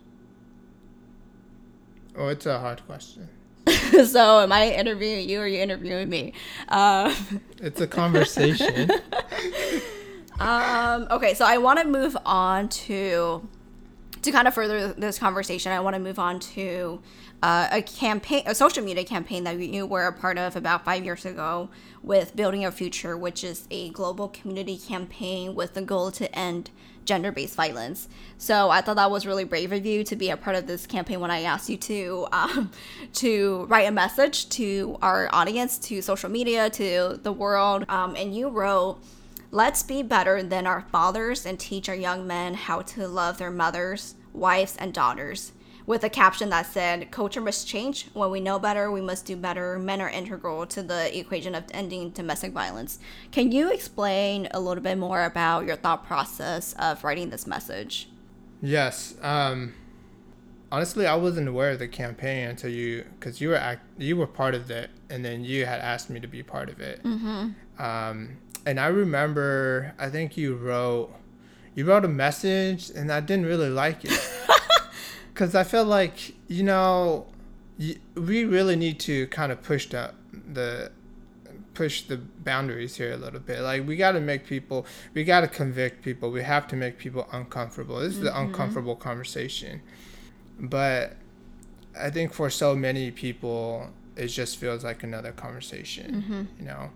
Oh, 2.14 2.28
it's 2.28 2.44
a 2.44 2.58
hard 2.58 2.84
question. 2.84 3.30
so 4.04 4.40
am 4.40 4.52
I 4.52 4.68
interviewing 4.74 5.26
you 5.26 5.40
or 5.40 5.44
are 5.44 5.46
you 5.46 5.60
interviewing 5.60 6.10
me? 6.10 6.34
Um, 6.68 7.14
It's 7.62 7.80
a 7.80 7.86
conversation. 7.86 8.90
um, 10.38 11.06
okay, 11.10 11.32
so 11.32 11.46
I 11.46 11.56
want 11.56 11.78
to 11.78 11.86
move 11.86 12.14
on 12.26 12.68
to 12.68 13.48
to 14.22 14.32
kind 14.32 14.48
of 14.48 14.54
further 14.54 14.92
this 14.92 15.18
conversation. 15.18 15.72
I 15.72 15.80
want 15.80 15.94
to 15.94 16.00
move 16.00 16.18
on 16.18 16.40
to 16.40 17.00
uh, 17.42 17.68
a 17.72 17.82
campaign, 17.82 18.44
a 18.46 18.54
social 18.54 18.84
media 18.84 19.04
campaign 19.04 19.44
that 19.44 19.58
you 19.58 19.84
were 19.84 20.06
a 20.06 20.12
part 20.12 20.38
of 20.38 20.54
about 20.54 20.84
five 20.84 21.04
years 21.04 21.24
ago 21.24 21.68
with 22.02 22.36
Building 22.36 22.64
a 22.64 22.70
Future, 22.70 23.16
which 23.16 23.42
is 23.42 23.66
a 23.70 23.90
global 23.90 24.28
community 24.28 24.78
campaign 24.78 25.54
with 25.54 25.74
the 25.74 25.82
goal 25.82 26.12
to 26.12 26.32
end 26.38 26.70
gender-based 27.04 27.56
violence. 27.56 28.08
So 28.38 28.70
I 28.70 28.80
thought 28.80 28.94
that 28.94 29.10
was 29.10 29.26
really 29.26 29.42
brave 29.42 29.72
of 29.72 29.84
you 29.84 30.04
to 30.04 30.14
be 30.14 30.30
a 30.30 30.36
part 30.36 30.54
of 30.54 30.68
this 30.68 30.86
campaign 30.86 31.18
when 31.18 31.32
I 31.32 31.42
asked 31.42 31.68
you 31.68 31.76
to 31.78 32.28
um, 32.30 32.70
to 33.14 33.64
write 33.64 33.88
a 33.88 33.90
message 33.90 34.48
to 34.50 34.98
our 35.02 35.28
audience, 35.32 35.78
to 35.78 36.00
social 36.00 36.30
media, 36.30 36.70
to 36.70 37.18
the 37.20 37.32
world, 37.32 37.84
um, 37.88 38.14
and 38.14 38.34
you 38.34 38.48
wrote. 38.48 38.98
Let's 39.54 39.82
be 39.82 40.02
better 40.02 40.42
than 40.42 40.66
our 40.66 40.80
fathers 40.80 41.44
and 41.44 41.60
teach 41.60 41.86
our 41.86 41.94
young 41.94 42.26
men 42.26 42.54
how 42.54 42.80
to 42.80 43.06
love 43.06 43.36
their 43.36 43.50
mothers, 43.50 44.14
wives, 44.32 44.78
and 44.78 44.94
daughters. 44.94 45.52
With 45.84 46.02
a 46.04 46.08
caption 46.08 46.48
that 46.48 46.64
said, 46.64 47.10
Culture 47.10 47.42
must 47.42 47.68
change. 47.68 48.08
When 48.14 48.30
we 48.30 48.40
know 48.40 48.58
better, 48.58 48.90
we 48.90 49.02
must 49.02 49.26
do 49.26 49.36
better. 49.36 49.78
Men 49.78 50.00
are 50.00 50.08
integral 50.08 50.64
to 50.68 50.82
the 50.82 51.18
equation 51.18 51.54
of 51.54 51.64
ending 51.72 52.12
domestic 52.12 52.52
violence. 52.52 52.98
Can 53.30 53.52
you 53.52 53.70
explain 53.70 54.48
a 54.52 54.60
little 54.60 54.82
bit 54.82 54.96
more 54.96 55.22
about 55.22 55.66
your 55.66 55.76
thought 55.76 56.06
process 56.06 56.72
of 56.78 57.04
writing 57.04 57.28
this 57.28 57.46
message? 57.46 58.08
Yes. 58.62 59.16
Um, 59.20 59.74
honestly, 60.70 61.06
I 61.06 61.16
wasn't 61.16 61.48
aware 61.48 61.72
of 61.72 61.78
the 61.78 61.88
campaign 61.88 62.48
until 62.48 62.70
you, 62.70 63.04
because 63.20 63.38
you 63.42 63.50
were 63.50 63.56
act, 63.56 63.84
you 63.98 64.16
were 64.16 64.26
part 64.26 64.54
of 64.54 64.70
it, 64.70 64.88
and 65.10 65.22
then 65.22 65.44
you 65.44 65.66
had 65.66 65.80
asked 65.80 66.08
me 66.08 66.20
to 66.20 66.26
be 66.26 66.42
part 66.42 66.70
of 66.70 66.80
it. 66.80 67.02
Mm-hmm. 67.02 67.50
Um, 67.78 68.38
and 68.66 68.78
I 68.78 68.86
remember, 68.86 69.94
I 69.98 70.08
think 70.08 70.36
you 70.36 70.54
wrote, 70.54 71.12
you 71.74 71.84
wrote 71.84 72.04
a 72.04 72.08
message, 72.08 72.90
and 72.90 73.12
I 73.12 73.20
didn't 73.20 73.46
really 73.46 73.70
like 73.70 74.04
it, 74.04 74.20
because 75.32 75.54
I 75.54 75.64
felt 75.64 75.88
like 75.88 76.34
you 76.48 76.62
know, 76.62 77.26
we 78.14 78.44
really 78.44 78.76
need 78.76 79.00
to 79.00 79.26
kind 79.28 79.52
of 79.52 79.62
push 79.62 79.86
the 79.86 80.14
the 80.52 80.92
push 81.74 82.02
the 82.02 82.16
boundaries 82.16 82.96
here 82.96 83.12
a 83.12 83.16
little 83.16 83.40
bit. 83.40 83.60
Like 83.60 83.86
we 83.86 83.96
got 83.96 84.12
to 84.12 84.20
make 84.20 84.46
people, 84.46 84.86
we 85.14 85.24
got 85.24 85.40
to 85.40 85.48
convict 85.48 86.02
people. 86.02 86.30
We 86.30 86.42
have 86.42 86.66
to 86.68 86.76
make 86.76 86.98
people 86.98 87.26
uncomfortable. 87.32 88.00
This 88.00 88.14
is 88.14 88.20
the 88.20 88.30
mm-hmm. 88.30 88.48
uncomfortable 88.48 88.96
conversation. 88.96 89.82
But 90.58 91.16
I 91.98 92.10
think 92.10 92.32
for 92.32 92.50
so 92.50 92.74
many 92.74 93.10
people, 93.10 93.90
it 94.16 94.28
just 94.28 94.58
feels 94.58 94.84
like 94.84 95.02
another 95.02 95.32
conversation, 95.32 96.22
mm-hmm. 96.22 96.42
you 96.58 96.66
know. 96.66 96.90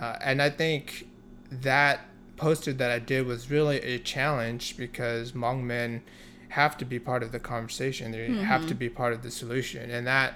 Uh, 0.00 0.16
and 0.22 0.40
I 0.40 0.50
think 0.50 1.06
that 1.50 2.00
poster 2.36 2.72
that 2.72 2.90
I 2.90 2.98
did 2.98 3.26
was 3.26 3.50
really 3.50 3.78
a 3.82 3.98
challenge 3.98 4.76
because 4.76 5.32
Hmong 5.32 5.62
men 5.64 6.02
have 6.50 6.76
to 6.78 6.84
be 6.84 6.98
part 6.98 7.22
of 7.22 7.32
the 7.32 7.38
conversation. 7.38 8.10
They 8.12 8.28
have 8.32 8.66
to 8.66 8.74
be 8.74 8.88
part 8.88 9.12
of 9.12 9.22
the 9.22 9.30
solution, 9.30 9.90
and 9.90 10.06
that 10.06 10.34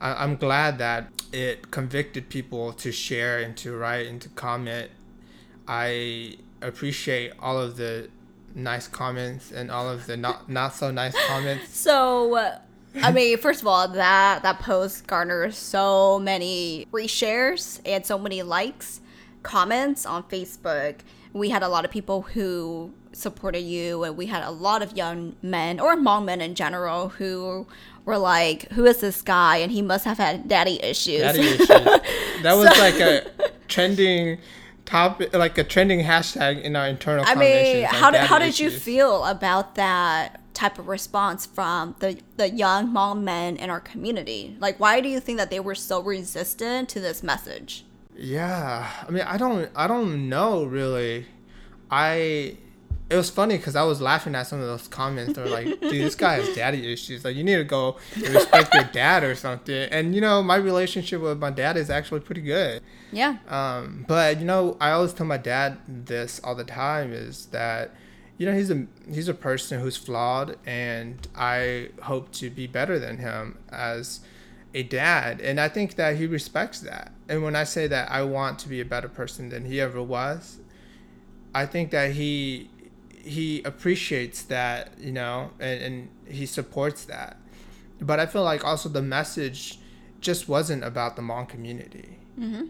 I- 0.00 0.22
I'm 0.24 0.36
glad 0.36 0.78
that 0.78 1.08
it 1.32 1.70
convicted 1.70 2.28
people 2.28 2.72
to 2.74 2.90
share 2.92 3.38
and 3.38 3.56
to 3.58 3.76
write 3.76 4.06
and 4.08 4.20
to 4.22 4.28
comment. 4.30 4.90
I 5.66 6.36
appreciate 6.60 7.32
all 7.38 7.58
of 7.60 7.76
the 7.76 8.08
nice 8.54 8.86
comments 8.88 9.50
and 9.50 9.70
all 9.70 9.88
of 9.88 10.06
the 10.06 10.16
not 10.16 10.48
not 10.48 10.74
so 10.74 10.90
nice 10.90 11.14
comments. 11.26 11.68
So, 11.76 12.34
uh, 12.36 12.58
I 13.02 13.10
mean, 13.12 13.38
first 13.38 13.60
of 13.62 13.66
all, 13.66 13.88
that 13.88 14.42
that 14.42 14.58
post 14.60 15.06
garnered 15.06 15.54
so 15.54 16.18
many 16.18 16.86
reshares 16.92 17.80
and 17.84 18.04
so 18.06 18.18
many 18.18 18.42
likes, 18.42 19.00
comments 19.44 20.04
on 20.04 20.24
Facebook. 20.24 20.96
We 21.32 21.50
had 21.50 21.62
a 21.62 21.68
lot 21.68 21.84
of 21.84 21.92
people 21.92 22.22
who 22.22 22.92
supported 23.12 23.60
you, 23.60 24.02
and 24.02 24.16
we 24.16 24.26
had 24.26 24.42
a 24.42 24.50
lot 24.50 24.82
of 24.82 24.96
young 24.96 25.36
men 25.40 25.78
or 25.78 25.96
Hmong 25.96 26.24
men 26.24 26.40
in 26.40 26.56
general 26.56 27.10
who 27.10 27.66
were 28.04 28.18
like, 28.18 28.68
"Who 28.72 28.84
is 28.84 28.98
this 28.98 29.22
guy?" 29.22 29.58
And 29.58 29.70
he 29.70 29.82
must 29.82 30.04
have 30.04 30.18
had 30.18 30.48
daddy 30.48 30.82
issues. 30.82 31.20
Daddy 31.20 31.40
issues. 31.54 31.68
That 31.68 32.54
was 32.56 32.66
like 32.78 32.98
a 33.00 33.30
trending 33.68 34.38
topic, 34.84 35.32
like 35.32 35.56
a 35.58 35.64
trending 35.64 36.00
hashtag 36.00 36.62
in 36.62 36.74
our 36.76 36.88
internal. 36.88 37.24
I 37.26 37.34
mean, 37.34 37.84
how 37.84 38.10
did 38.10 38.22
how 38.22 38.38
did 38.38 38.58
you 38.58 38.70
feel 38.70 39.24
about 39.24 39.76
that 39.76 40.40
type 40.54 40.78
of 40.78 40.88
response 40.88 41.46
from 41.46 41.96
the 41.98 42.18
the 42.36 42.50
young 42.50 42.92
Hmong 42.92 43.22
men 43.22 43.56
in 43.56 43.70
our 43.70 43.80
community? 43.80 44.56
Like, 44.60 44.80
why 44.80 45.00
do 45.00 45.08
you 45.08 45.20
think 45.20 45.38
that 45.38 45.50
they 45.50 45.60
were 45.60 45.74
so 45.74 46.00
resistant 46.00 46.88
to 46.90 47.00
this 47.00 47.22
message? 47.22 47.84
Yeah, 48.16 48.88
I 49.06 49.10
mean, 49.10 49.22
I 49.22 49.36
don't, 49.36 49.70
I 49.74 49.86
don't 49.86 50.28
know 50.28 50.64
really. 50.64 51.26
I, 51.90 52.56
it 53.10 53.16
was 53.16 53.28
funny 53.28 53.56
because 53.56 53.76
I 53.76 53.82
was 53.82 54.00
laughing 54.00 54.34
at 54.34 54.46
some 54.46 54.60
of 54.60 54.66
those 54.66 54.88
comments. 54.88 55.34
They're 55.34 55.46
like, 55.46 55.66
"Dude, 55.80 55.92
this 55.92 56.14
guy 56.14 56.36
has 56.36 56.54
daddy 56.54 56.92
issues. 56.92 57.24
Like, 57.24 57.36
you 57.36 57.44
need 57.44 57.56
to 57.56 57.64
go 57.64 57.96
respect 58.16 58.72
your 58.74 58.84
dad 58.84 59.22
or 59.22 59.34
something." 59.34 59.88
And 59.90 60.14
you 60.14 60.20
know, 60.20 60.42
my 60.42 60.56
relationship 60.56 61.20
with 61.20 61.38
my 61.38 61.50
dad 61.50 61.76
is 61.76 61.90
actually 61.90 62.20
pretty 62.20 62.40
good. 62.40 62.82
Yeah. 63.12 63.36
Um, 63.48 64.04
but 64.08 64.38
you 64.38 64.44
know, 64.44 64.76
I 64.80 64.92
always 64.92 65.12
tell 65.12 65.26
my 65.26 65.36
dad 65.36 65.78
this 65.86 66.40
all 66.42 66.54
the 66.54 66.64
time 66.64 67.12
is 67.12 67.46
that, 67.46 67.94
you 68.38 68.46
know, 68.46 68.54
he's 68.54 68.70
a 68.70 68.86
he's 69.12 69.28
a 69.28 69.34
person 69.34 69.80
who's 69.80 69.96
flawed, 69.96 70.56
and 70.64 71.28
I 71.36 71.90
hope 72.02 72.32
to 72.32 72.48
be 72.50 72.66
better 72.66 72.98
than 72.98 73.18
him 73.18 73.58
as 73.70 74.20
a 74.72 74.82
dad, 74.82 75.40
and 75.40 75.60
I 75.60 75.68
think 75.68 75.96
that 75.96 76.16
he 76.16 76.26
respects 76.26 76.80
that. 76.80 77.12
And 77.28 77.42
when 77.42 77.56
I 77.56 77.64
say 77.64 77.86
that 77.86 78.10
I 78.10 78.22
want 78.22 78.58
to 78.60 78.68
be 78.68 78.80
a 78.80 78.84
better 78.84 79.08
person 79.08 79.48
than 79.48 79.64
he 79.64 79.80
ever 79.80 80.02
was, 80.02 80.58
I 81.54 81.66
think 81.66 81.90
that 81.90 82.12
he 82.12 82.70
he 83.24 83.62
appreciates 83.62 84.42
that, 84.42 84.98
you 84.98 85.12
know, 85.12 85.50
and, 85.58 85.82
and 85.82 86.08
he 86.28 86.44
supports 86.44 87.04
that. 87.06 87.38
But 88.00 88.20
I 88.20 88.26
feel 88.26 88.42
like 88.42 88.64
also 88.64 88.88
the 88.90 89.00
message 89.00 89.78
just 90.20 90.48
wasn't 90.48 90.84
about 90.84 91.16
the 91.16 91.22
Hmong 91.22 91.48
community. 91.48 92.18
Mm-hmm. 92.38 92.66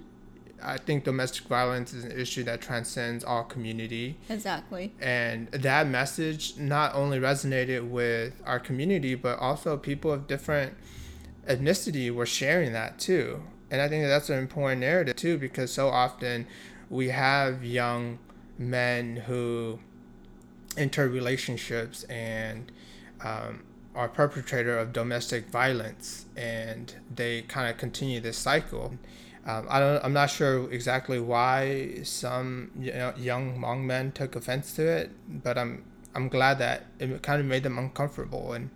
I 0.62 0.78
think 0.78 1.04
domestic 1.04 1.44
violence 1.44 1.92
is 1.92 2.04
an 2.04 2.12
issue 2.12 2.42
that 2.44 2.61
transcends 2.61 3.23
all 3.25 3.44
community. 3.44 4.16
Exactly. 4.30 4.92
And 5.00 5.49
that 5.49 5.88
message 5.88 6.56
not 6.56 6.94
only 6.94 7.18
resonated 7.18 7.88
with 7.88 8.40
our 8.46 8.58
community, 8.58 9.14
but 9.14 9.38
also 9.38 9.76
people 9.76 10.12
of 10.12 10.26
different 10.26 10.75
ethnicity 11.46 12.11
were 12.11 12.26
sharing 12.26 12.73
that 12.73 12.99
too. 12.99 13.42
And 13.75 13.83
I 13.83 13.88
think 13.88 14.04
that 14.04 14.09
that's 14.09 14.31
an 14.31 14.38
important 14.38 14.83
narrative 14.83 15.16
too, 15.16 15.37
because 15.37 15.73
so 15.73 15.88
often 15.88 16.47
we 16.88 17.09
have 17.09 17.64
young 17.64 18.21
men 18.57 19.16
who 19.16 19.81
enter 20.76 21.09
relationships 21.09 22.04
and 22.04 22.71
um, 23.21 23.64
are 23.97 24.09
perpetrator 24.09 24.78
of 24.78 24.93
domestic 24.93 25.49
violence, 25.49 26.26
and 26.37 26.95
they 27.12 27.43
kind 27.43 27.69
of 27.69 27.76
continue 27.76 28.21
this 28.21 28.38
cycle. 28.38 28.95
Um, 29.45 29.66
I 29.69 29.81
don't. 29.81 30.04
I'm 30.04 30.12
not 30.12 30.31
sure 30.31 30.73
exactly 30.73 31.19
why 31.19 31.99
some 32.04 32.71
you 32.78 32.93
know, 32.93 33.12
young 33.16 33.59
Hmong 33.59 33.83
men 33.83 34.12
took 34.12 34.37
offense 34.37 34.73
to 34.75 34.87
it, 34.87 35.11
but 35.43 35.59
I'm 35.59 35.83
I'm 36.14 36.28
glad 36.28 36.61
that 36.61 36.87
it 37.00 37.25
kind 37.25 37.40
of 37.40 37.47
made 37.47 37.64
them 37.64 37.76
uncomfortable 37.76 38.52
and 38.52 38.71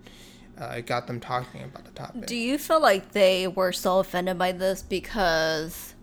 uh, 0.59 0.81
got 0.81 1.07
them 1.07 1.19
talking 1.19 1.63
about 1.63 1.85
the 1.85 1.91
topic. 1.91 2.25
Do 2.25 2.35
you 2.35 2.57
feel 2.57 2.81
like 2.81 3.11
they 3.11 3.47
were 3.47 3.71
so 3.71 3.99
offended 3.99 4.37
by 4.37 4.51
this 4.51 4.81
because 4.81 5.95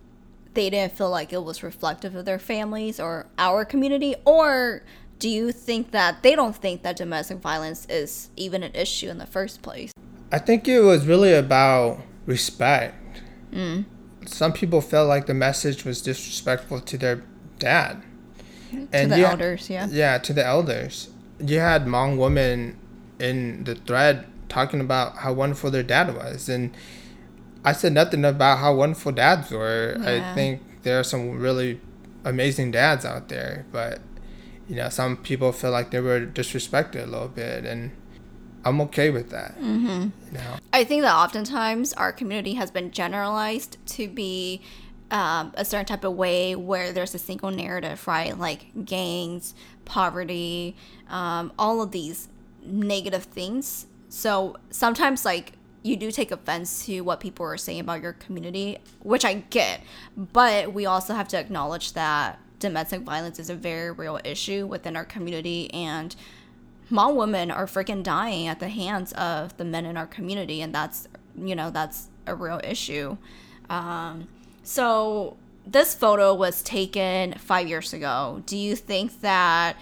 they 0.53 0.69
didn't 0.69 0.93
feel 0.93 1.09
like 1.09 1.31
it 1.31 1.43
was 1.43 1.61
reflective 1.63 2.15
of 2.15 2.25
their 2.25 2.39
families 2.39 2.99
or 2.99 3.27
our 3.37 3.63
community? 3.63 4.15
Or 4.25 4.81
do 5.19 5.29
you 5.29 5.51
think 5.51 5.91
that 5.91 6.23
they 6.23 6.35
don't 6.35 6.55
think 6.55 6.83
that 6.83 6.95
domestic 6.95 7.37
violence 7.37 7.85
is 7.89 8.29
even 8.35 8.63
an 8.63 8.73
issue 8.73 9.09
in 9.09 9.17
the 9.17 9.25
first 9.27 9.61
place? 9.61 9.91
I 10.31 10.39
think 10.39 10.67
it 10.67 10.81
was 10.81 11.05
really 11.05 11.33
about 11.33 11.99
respect. 12.25 13.21
Some 14.25 14.51
people 14.53 14.81
felt 14.81 15.07
like 15.07 15.25
the 15.25 15.33
message 15.33 15.85
was 15.85 16.01
disrespectful 16.01 16.81
to 16.81 16.97
their 16.97 17.23
dad. 17.59 18.03
to 18.71 19.07
the 19.07 19.17
you- 19.17 19.25
elders, 19.25 19.69
yeah. 19.69 19.87
Yeah, 19.89 20.17
to 20.17 20.33
the 20.33 20.45
elders. 20.45 21.09
You 21.39 21.59
had 21.59 21.85
Hmong 21.85 22.17
women 22.17 22.77
in 23.19 23.63
the 23.63 23.75
thread 23.75 24.25
talking 24.49 24.81
about 24.81 25.17
how 25.17 25.33
wonderful 25.33 25.71
their 25.71 25.83
dad 25.83 26.15
was, 26.15 26.49
and 26.49 26.75
I 27.63 27.73
said 27.73 27.93
nothing 27.93 28.23
about 28.23 28.59
how 28.59 28.75
wonderful 28.75 29.11
dads 29.11 29.51
were. 29.51 29.97
I 29.99 30.33
think 30.33 30.61
there 30.83 30.99
are 30.99 31.03
some 31.03 31.39
really 31.39 31.81
amazing 32.23 32.71
dads 32.71 33.05
out 33.05 33.29
there, 33.29 33.65
but 33.71 33.99
you 34.67 34.75
know, 34.75 34.89
some 34.89 35.17
people 35.17 35.51
feel 35.51 35.71
like 35.71 35.91
they 35.91 35.99
were 35.99 36.25
disrespected 36.25 37.03
a 37.03 37.07
little 37.07 37.27
bit, 37.27 37.65
and 37.65 37.91
I'm 38.65 38.81
okay 38.81 39.09
with 39.09 39.29
that. 39.29 39.57
Mm-hmm. 39.59 40.09
You 40.27 40.33
know, 40.33 40.57
I 40.73 40.83
think 40.83 41.03
that 41.03 41.15
oftentimes 41.15 41.93
our 41.93 42.11
community 42.11 42.55
has 42.55 42.69
been 42.69 42.91
generalized 42.91 43.77
to 43.87 44.07
be 44.07 44.61
um, 45.09 45.53
a 45.55 45.63
certain 45.63 45.85
type 45.85 46.03
of 46.03 46.13
way 46.13 46.55
where 46.55 46.91
there's 46.91 47.15
a 47.15 47.19
single 47.19 47.51
narrative, 47.51 48.05
right? 48.07 48.37
Like 48.37 48.67
gangs, 48.83 49.55
poverty, 49.85 50.75
um, 51.09 51.53
all 51.57 51.81
of 51.81 51.91
these 51.91 52.27
negative 52.63 53.23
things. 53.23 53.87
So 54.09 54.55
sometimes, 54.69 55.25
like, 55.25 55.53
you 55.83 55.95
do 55.95 56.11
take 56.11 56.31
offense 56.31 56.85
to 56.85 57.01
what 57.01 57.19
people 57.19 57.45
are 57.45 57.57
saying 57.57 57.79
about 57.79 58.01
your 58.01 58.13
community, 58.13 58.77
which 59.01 59.23
I 59.23 59.35
get. 59.49 59.81
But 60.15 60.73
we 60.73 60.85
also 60.85 61.13
have 61.13 61.27
to 61.29 61.39
acknowledge 61.39 61.93
that 61.93 62.39
domestic 62.59 63.01
violence 63.01 63.39
is 63.39 63.49
a 63.49 63.55
very 63.55 63.91
real 63.91 64.19
issue 64.23 64.65
within 64.65 64.95
our 64.95 65.05
community 65.05 65.71
and 65.73 66.15
Hmong 66.91 67.15
women 67.15 67.51
are 67.51 67.65
freaking 67.65 68.01
dying 68.01 68.47
at 68.47 68.59
the 68.59 68.69
hands 68.69 69.11
of 69.13 69.55
the 69.57 69.65
men 69.65 69.85
in 69.85 69.97
our 69.97 70.07
community, 70.07 70.61
and 70.61 70.73
that's 70.73 71.07
you 71.35 71.55
know 71.55 71.69
that's 71.69 72.07
a 72.25 72.33
real 72.33 72.61
issue. 72.63 73.17
Um, 73.69 74.27
so 74.63 75.35
this 75.65 75.93
photo 75.93 76.33
was 76.33 76.61
taken 76.61 77.33
five 77.33 77.67
years 77.67 77.91
ago. 77.91 78.41
Do 78.45 78.55
you 78.55 78.75
think 78.75 79.19
that 79.21 79.75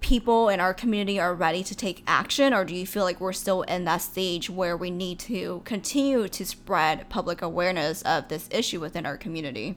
people 0.00 0.48
in 0.48 0.60
our 0.60 0.74
community 0.74 1.20
are 1.20 1.34
ready 1.34 1.62
to 1.62 1.74
take 1.74 2.02
action, 2.06 2.54
or 2.54 2.64
do 2.64 2.74
you 2.74 2.86
feel 2.86 3.04
like 3.04 3.20
we're 3.20 3.32
still 3.32 3.62
in 3.62 3.84
that 3.84 3.98
stage 3.98 4.48
where 4.50 4.76
we 4.76 4.90
need 4.90 5.18
to 5.20 5.62
continue 5.64 6.28
to 6.28 6.44
spread 6.46 7.08
public 7.08 7.42
awareness 7.42 8.02
of 8.02 8.28
this 8.28 8.48
issue 8.50 8.80
within 8.80 9.06
our 9.06 9.16
community? 9.16 9.76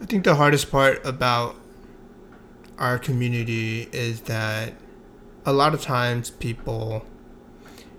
I 0.00 0.06
think 0.06 0.24
the 0.24 0.34
hardest 0.34 0.70
part 0.70 1.04
about 1.04 1.56
our 2.78 2.98
community 2.98 3.88
is 3.92 4.22
that 4.22 4.72
a 5.44 5.52
lot 5.52 5.74
of 5.74 5.82
times 5.82 6.30
people 6.30 7.04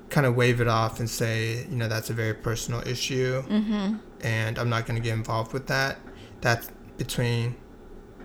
kind 0.10 0.26
of 0.26 0.36
wave 0.36 0.60
it 0.60 0.68
off 0.68 1.00
and 1.00 1.10
say, 1.10 1.66
you 1.70 1.76
know, 1.76 1.88
that's 1.88 2.10
a 2.10 2.14
very 2.14 2.34
personal 2.34 2.86
issue, 2.88 3.44
mm-hmm. 3.44 3.96
and 4.22 4.58
I'm 4.60 4.70
not 4.70 4.86
going 4.86 5.00
to 5.00 5.04
get 5.04 5.14
involved 5.14 5.54
with 5.54 5.68
that. 5.68 6.00
That's 6.42 6.70
between 6.98 7.56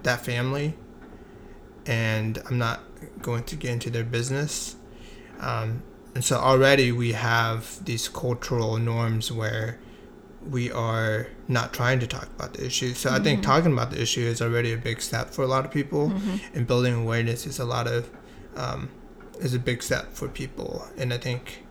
that 0.02 0.24
family, 0.24 0.74
and 1.86 2.42
I'm 2.48 2.58
not 2.58 2.80
going 3.22 3.44
to 3.44 3.56
get 3.56 3.70
into 3.70 3.90
their 3.90 4.04
business. 4.04 4.76
Um, 5.40 5.82
and 6.14 6.24
so 6.24 6.36
already 6.38 6.92
we 6.92 7.12
have 7.12 7.84
these 7.84 8.08
cultural 8.08 8.78
norms 8.78 9.30
where 9.30 9.78
we 10.48 10.70
are 10.70 11.26
not 11.48 11.72
trying 11.72 11.98
to 12.00 12.06
talk 12.06 12.24
about 12.36 12.54
the 12.54 12.64
issue. 12.64 12.94
So 12.94 13.10
I 13.10 13.18
think 13.18 13.42
talking 13.42 13.72
about 13.72 13.90
the 13.90 14.00
issue 14.00 14.20
is 14.20 14.40
already 14.40 14.72
a 14.72 14.76
big 14.76 15.00
step 15.00 15.30
for 15.30 15.42
a 15.42 15.46
lot 15.46 15.64
of 15.64 15.70
people, 15.70 16.12
and 16.54 16.66
building 16.66 16.94
awareness 16.94 17.46
is 17.46 17.58
a 17.58 17.64
lot 17.64 17.86
of 17.86 18.08
um, 18.56 18.88
is 19.40 19.54
a 19.54 19.58
big 19.58 19.82
step 19.82 20.12
for 20.12 20.28
people. 20.28 20.86
And 20.96 21.12
I 21.12 21.18
think 21.18 21.64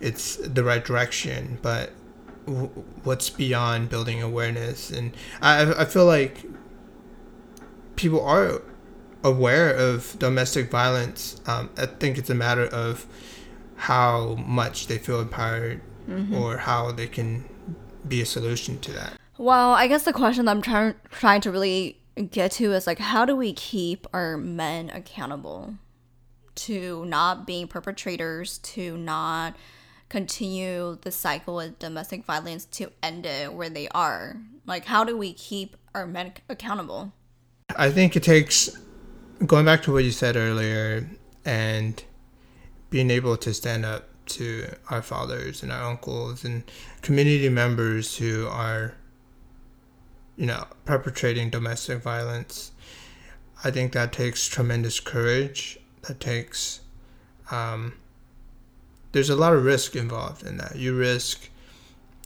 it's 0.00 0.36
the 0.36 0.62
right 0.62 0.84
direction. 0.84 1.58
But 1.62 1.92
w- 2.46 2.68
what's 3.04 3.30
beyond 3.30 3.88
building 3.88 4.22
awareness? 4.22 4.90
And 4.90 5.12
I 5.40 5.72
I 5.82 5.84
feel 5.86 6.06
like 6.06 6.44
people 7.96 8.24
are 8.24 8.62
aware 9.22 9.70
of 9.74 10.18
domestic 10.18 10.70
violence. 10.70 11.40
Um, 11.46 11.70
I 11.76 11.86
think 11.86 12.18
it's 12.18 12.30
a 12.30 12.34
matter 12.34 12.66
of 12.66 13.06
how 13.76 14.34
much 14.46 14.86
they 14.86 14.98
feel 14.98 15.20
empowered 15.20 15.80
or 16.34 16.56
how 16.56 16.90
they 16.90 17.06
can 17.06 17.48
be 18.06 18.20
a 18.20 18.26
solution 18.26 18.78
to 18.80 18.92
that. 18.92 19.12
Well, 19.38 19.70
I 19.70 19.86
guess 19.86 20.04
the 20.04 20.12
question 20.12 20.44
that 20.46 20.50
I'm 20.50 20.62
trying 20.62 20.94
trying 21.10 21.40
to 21.42 21.50
really 21.50 21.98
get 22.30 22.52
to 22.52 22.72
is 22.72 22.86
like 22.86 22.98
how 22.98 23.24
do 23.24 23.36
we 23.36 23.52
keep 23.52 24.06
our 24.12 24.36
men 24.36 24.90
accountable 24.90 25.74
to 26.56 27.04
not 27.06 27.46
being 27.46 27.68
perpetrators, 27.68 28.58
to 28.58 28.96
not 28.98 29.56
continue 30.08 30.98
the 31.02 31.12
cycle 31.12 31.60
of 31.60 31.78
domestic 31.78 32.24
violence 32.24 32.64
to 32.66 32.90
end 33.02 33.24
it 33.24 33.54
where 33.54 33.70
they 33.70 33.88
are? 33.88 34.36
Like 34.66 34.84
how 34.84 35.04
do 35.04 35.16
we 35.16 35.32
keep 35.32 35.76
our 35.94 36.06
men 36.06 36.32
accountable? 36.48 37.12
I 37.76 37.90
think 37.90 38.16
it 38.16 38.22
takes 38.24 38.76
going 39.46 39.64
back 39.64 39.82
to 39.82 39.92
what 39.92 40.04
you 40.04 40.10
said 40.10 40.36
earlier 40.36 41.08
and 41.44 42.04
being 42.90 43.10
able 43.10 43.36
to 43.36 43.54
stand 43.54 43.84
up 43.84 44.08
to 44.26 44.66
our 44.90 45.02
fathers 45.02 45.62
and 45.62 45.72
our 45.72 45.82
uncles 45.82 46.44
and 46.44 46.62
community 47.02 47.48
members 47.48 48.16
who 48.18 48.46
are 48.46 48.94
you 50.36 50.46
know 50.46 50.64
perpetrating 50.84 51.50
domestic 51.50 52.00
violence 52.00 52.70
i 53.64 53.70
think 53.70 53.92
that 53.92 54.12
takes 54.12 54.46
tremendous 54.48 55.00
courage. 55.00 55.78
That 56.02 56.18
takes 56.18 56.80
um, 57.50 57.94
there's 59.12 59.30
a 59.30 59.36
lot 59.36 59.52
of 59.52 59.64
risk 59.64 59.96
involved 59.96 60.46
in 60.46 60.56
that. 60.58 60.76
You 60.76 60.96
risk 60.96 61.50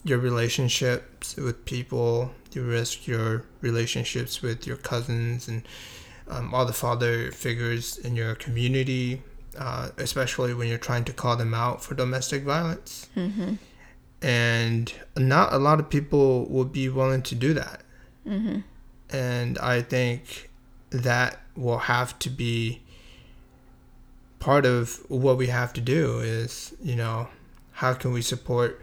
your 0.03 0.19
relationships 0.19 1.35
with 1.35 1.65
people. 1.65 2.31
You 2.53 2.63
risk 2.63 3.07
your 3.07 3.43
relationships 3.61 4.41
with 4.41 4.65
your 4.65 4.77
cousins 4.77 5.47
and 5.47 5.63
um, 6.27 6.53
all 6.53 6.65
the 6.65 6.73
father 6.73 7.31
figures 7.31 7.97
in 7.97 8.15
your 8.15 8.35
community 8.35 9.21
uh, 9.57 9.89
especially 9.97 10.53
when 10.53 10.67
you're 10.67 10.77
trying 10.77 11.03
to 11.05 11.13
call 11.13 11.35
them 11.35 11.53
out 11.53 11.83
for 11.83 11.95
domestic 11.95 12.43
violence. 12.43 13.07
Mm-hmm. 13.15 13.55
And 14.21 14.93
not 15.17 15.53
a 15.53 15.57
lot 15.57 15.79
of 15.79 15.89
people 15.89 16.45
will 16.45 16.65
be 16.65 16.89
willing 16.89 17.21
to 17.23 17.35
do 17.35 17.53
that. 17.53 17.81
Mm-hmm. 18.27 18.59
And 19.15 19.57
I 19.59 19.81
think 19.81 20.49
that 20.89 21.39
will 21.55 21.77
have 21.77 22.17
to 22.19 22.29
be 22.29 22.81
part 24.39 24.65
of 24.65 24.99
what 25.09 25.37
we 25.37 25.47
have 25.47 25.73
to 25.73 25.81
do 25.81 26.19
is, 26.19 26.73
you 26.81 26.95
know, 26.95 27.27
how 27.73 27.93
can 27.93 28.11
we 28.11 28.21
support 28.21 28.81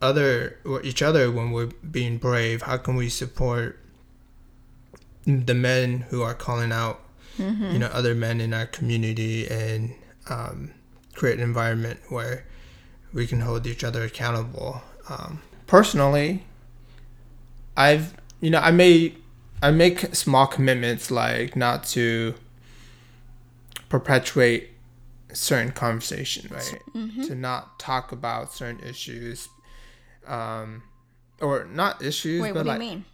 other 0.00 0.58
or 0.64 0.82
each 0.82 1.02
other 1.02 1.30
when 1.30 1.50
we're 1.50 1.70
being 1.90 2.18
brave? 2.18 2.62
How 2.62 2.76
can 2.76 2.94
we 2.94 3.08
support 3.08 3.78
the 5.28 5.54
men 5.54 6.06
who 6.10 6.22
are 6.22 6.34
calling 6.34 6.72
out 6.72 7.00
Mm-hmm. 7.38 7.70
you 7.70 7.78
know 7.78 7.86
other 7.92 8.16
men 8.16 8.40
in 8.40 8.52
our 8.52 8.66
community 8.66 9.46
and 9.46 9.94
um, 10.28 10.72
create 11.14 11.36
an 11.36 11.44
environment 11.44 12.00
where 12.08 12.44
we 13.12 13.28
can 13.28 13.42
hold 13.42 13.64
each 13.64 13.84
other 13.84 14.02
accountable 14.02 14.82
um, 15.08 15.40
personally 15.68 16.42
i've 17.76 18.14
you 18.40 18.50
know 18.50 18.58
i 18.58 18.72
made 18.72 19.22
i 19.62 19.70
make 19.70 20.00
small 20.16 20.48
commitments 20.48 21.12
like 21.12 21.54
not 21.54 21.84
to 21.84 22.34
perpetuate 23.88 24.70
certain 25.32 25.70
conversation 25.72 26.48
right 26.52 26.80
Mm-hmm. 26.94 27.22
to 27.22 27.34
not 27.36 27.78
talk 27.78 28.10
about 28.10 28.52
certain 28.52 28.80
issues 28.84 29.48
um, 30.26 30.82
or 31.40 31.66
not 31.72 32.02
issues 32.02 32.42
Wait, 32.42 32.52
but 32.52 32.66
what 32.66 32.78
do 32.78 32.84
you 32.84 32.90
mean? 32.90 33.04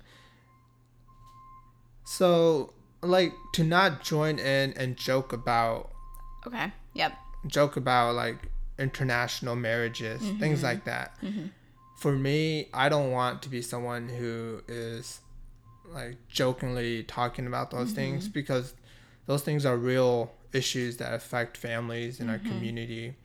So 2.05 2.73
like 3.03 3.33
to 3.53 3.65
not 3.65 4.03
join 4.03 4.39
in 4.39 4.73
and 4.75 4.97
joke 4.97 5.33
about 5.33 5.91
Okay. 6.47 6.73
Yep. 6.93 7.13
joke 7.47 7.77
about 7.77 8.15
like 8.15 8.37
international 8.79 9.57
marriages, 9.57 10.23
mm-hmm. 10.23 10.39
things 10.39 10.63
like 10.63 10.85
that. 10.85 11.17
Mm-hmm. 11.23 11.47
For 11.97 12.13
me, 12.13 12.69
I 12.75 12.89
don't 12.89 13.11
want 13.13 13.43
to 13.43 13.49
be 13.49 13.63
someone 13.63 14.09
who 14.09 14.63
is 14.69 15.21
like 15.89 16.17
jokingly 16.29 17.03
talking 17.05 17.47
about 17.47 17.71
those 17.71 17.89
mm-hmm. 17.89 17.97
things 17.97 18.29
because 18.29 18.75
those 19.27 19.43
things 19.43 19.65
are 19.65 19.77
real 19.77 20.33
issues 20.53 20.99
that 20.99 21.15
affect 21.15 21.57
families 21.57 22.21
in 22.21 22.29
our 22.31 22.39
community. 22.39 23.17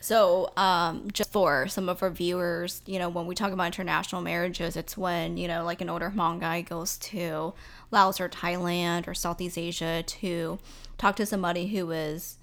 So, 0.00 0.52
um, 0.56 1.08
just 1.12 1.32
for 1.32 1.66
some 1.68 1.88
of 1.88 2.02
our 2.02 2.10
viewers, 2.10 2.82
you 2.86 2.98
know, 2.98 3.08
when 3.08 3.26
we 3.26 3.34
talk 3.34 3.52
about 3.52 3.66
international 3.66 4.22
marriages, 4.22 4.76
it's 4.76 4.96
when, 4.96 5.36
you 5.36 5.48
know, 5.48 5.64
like 5.64 5.80
an 5.80 5.90
older 5.90 6.10
Hmong 6.10 6.40
guy 6.40 6.62
goes 6.62 6.96
to 6.98 7.54
Laos 7.90 8.20
or 8.20 8.28
Thailand 8.28 9.08
or 9.08 9.14
Southeast 9.14 9.58
Asia 9.58 10.04
to 10.04 10.58
talk 10.98 11.16
to 11.16 11.26
somebody 11.26 11.66
who 11.66 11.90
is, 11.90 12.38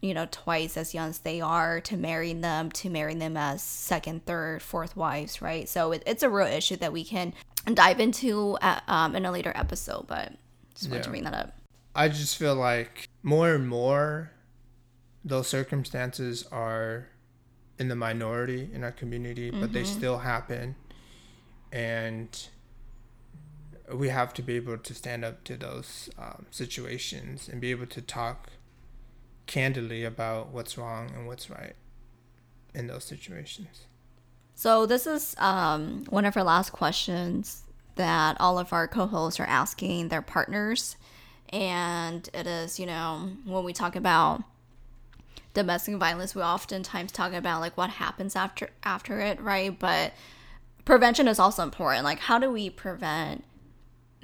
you 0.00 0.14
know, 0.14 0.26
twice 0.30 0.76
as 0.76 0.94
young 0.94 1.10
as 1.10 1.18
they 1.18 1.40
are 1.40 1.80
to 1.82 1.96
marry 1.96 2.32
them, 2.32 2.70
to 2.72 2.88
marry 2.90 3.14
them 3.14 3.36
as 3.36 3.62
second, 3.62 4.24
third, 4.24 4.62
fourth 4.62 4.96
wives, 4.96 5.42
right? 5.42 5.68
So 5.68 5.92
it, 5.92 6.02
it's 6.06 6.22
a 6.22 6.30
real 6.30 6.46
issue 6.46 6.76
that 6.76 6.92
we 6.92 7.04
can 7.04 7.34
dive 7.72 8.00
into 8.00 8.56
at, 8.62 8.82
um, 8.88 9.14
in 9.14 9.26
a 9.26 9.30
later 9.32 9.52
episode, 9.54 10.06
but 10.06 10.32
just 10.74 10.90
wanted 10.90 11.04
to 11.04 11.10
bring 11.10 11.24
that 11.24 11.34
up. 11.34 11.52
I 11.94 12.08
just 12.08 12.36
feel 12.36 12.54
like 12.54 13.08
more 13.22 13.54
and 13.54 13.68
more 13.68 14.30
those 15.26 15.48
circumstances 15.48 16.46
are 16.52 17.08
in 17.78 17.88
the 17.88 17.96
minority 17.96 18.70
in 18.72 18.84
our 18.84 18.92
community, 18.92 19.50
but 19.50 19.72
they 19.72 19.82
still 19.84 20.18
happen. 20.18 20.76
And 21.72 22.48
we 23.92 24.08
have 24.08 24.32
to 24.34 24.42
be 24.42 24.54
able 24.54 24.78
to 24.78 24.94
stand 24.94 25.24
up 25.24 25.42
to 25.44 25.56
those 25.56 26.08
um, 26.16 26.46
situations 26.50 27.48
and 27.48 27.60
be 27.60 27.72
able 27.72 27.86
to 27.86 28.00
talk 28.00 28.50
candidly 29.46 30.04
about 30.04 30.48
what's 30.48 30.78
wrong 30.78 31.10
and 31.14 31.26
what's 31.26 31.50
right 31.50 31.74
in 32.72 32.86
those 32.86 33.04
situations. 33.04 33.86
So 34.54 34.86
this 34.86 35.06
is 35.06 35.34
um, 35.38 36.04
one 36.08 36.24
of 36.24 36.36
our 36.36 36.44
last 36.44 36.70
questions 36.70 37.64
that 37.96 38.36
all 38.40 38.58
of 38.58 38.72
our 38.72 38.86
co-hosts 38.86 39.40
are 39.40 39.46
asking 39.46 40.08
their 40.08 40.22
partners, 40.22 40.96
and 41.50 42.28
it 42.32 42.46
is, 42.46 42.78
you 42.78 42.86
know, 42.86 43.30
when 43.44 43.64
we 43.64 43.72
talk 43.72 43.96
about 43.96 44.42
domestic 45.56 45.96
violence, 45.96 46.34
we 46.34 46.42
oftentimes 46.42 47.10
talk 47.10 47.32
about 47.32 47.60
like 47.60 47.76
what 47.76 47.88
happens 47.90 48.36
after 48.36 48.68
after 48.84 49.20
it, 49.20 49.40
right? 49.40 49.76
But 49.76 50.12
prevention 50.84 51.26
is 51.26 51.38
also 51.38 51.62
important. 51.62 52.04
Like, 52.04 52.20
how 52.20 52.38
do 52.38 52.50
we 52.50 52.68
prevent 52.70 53.42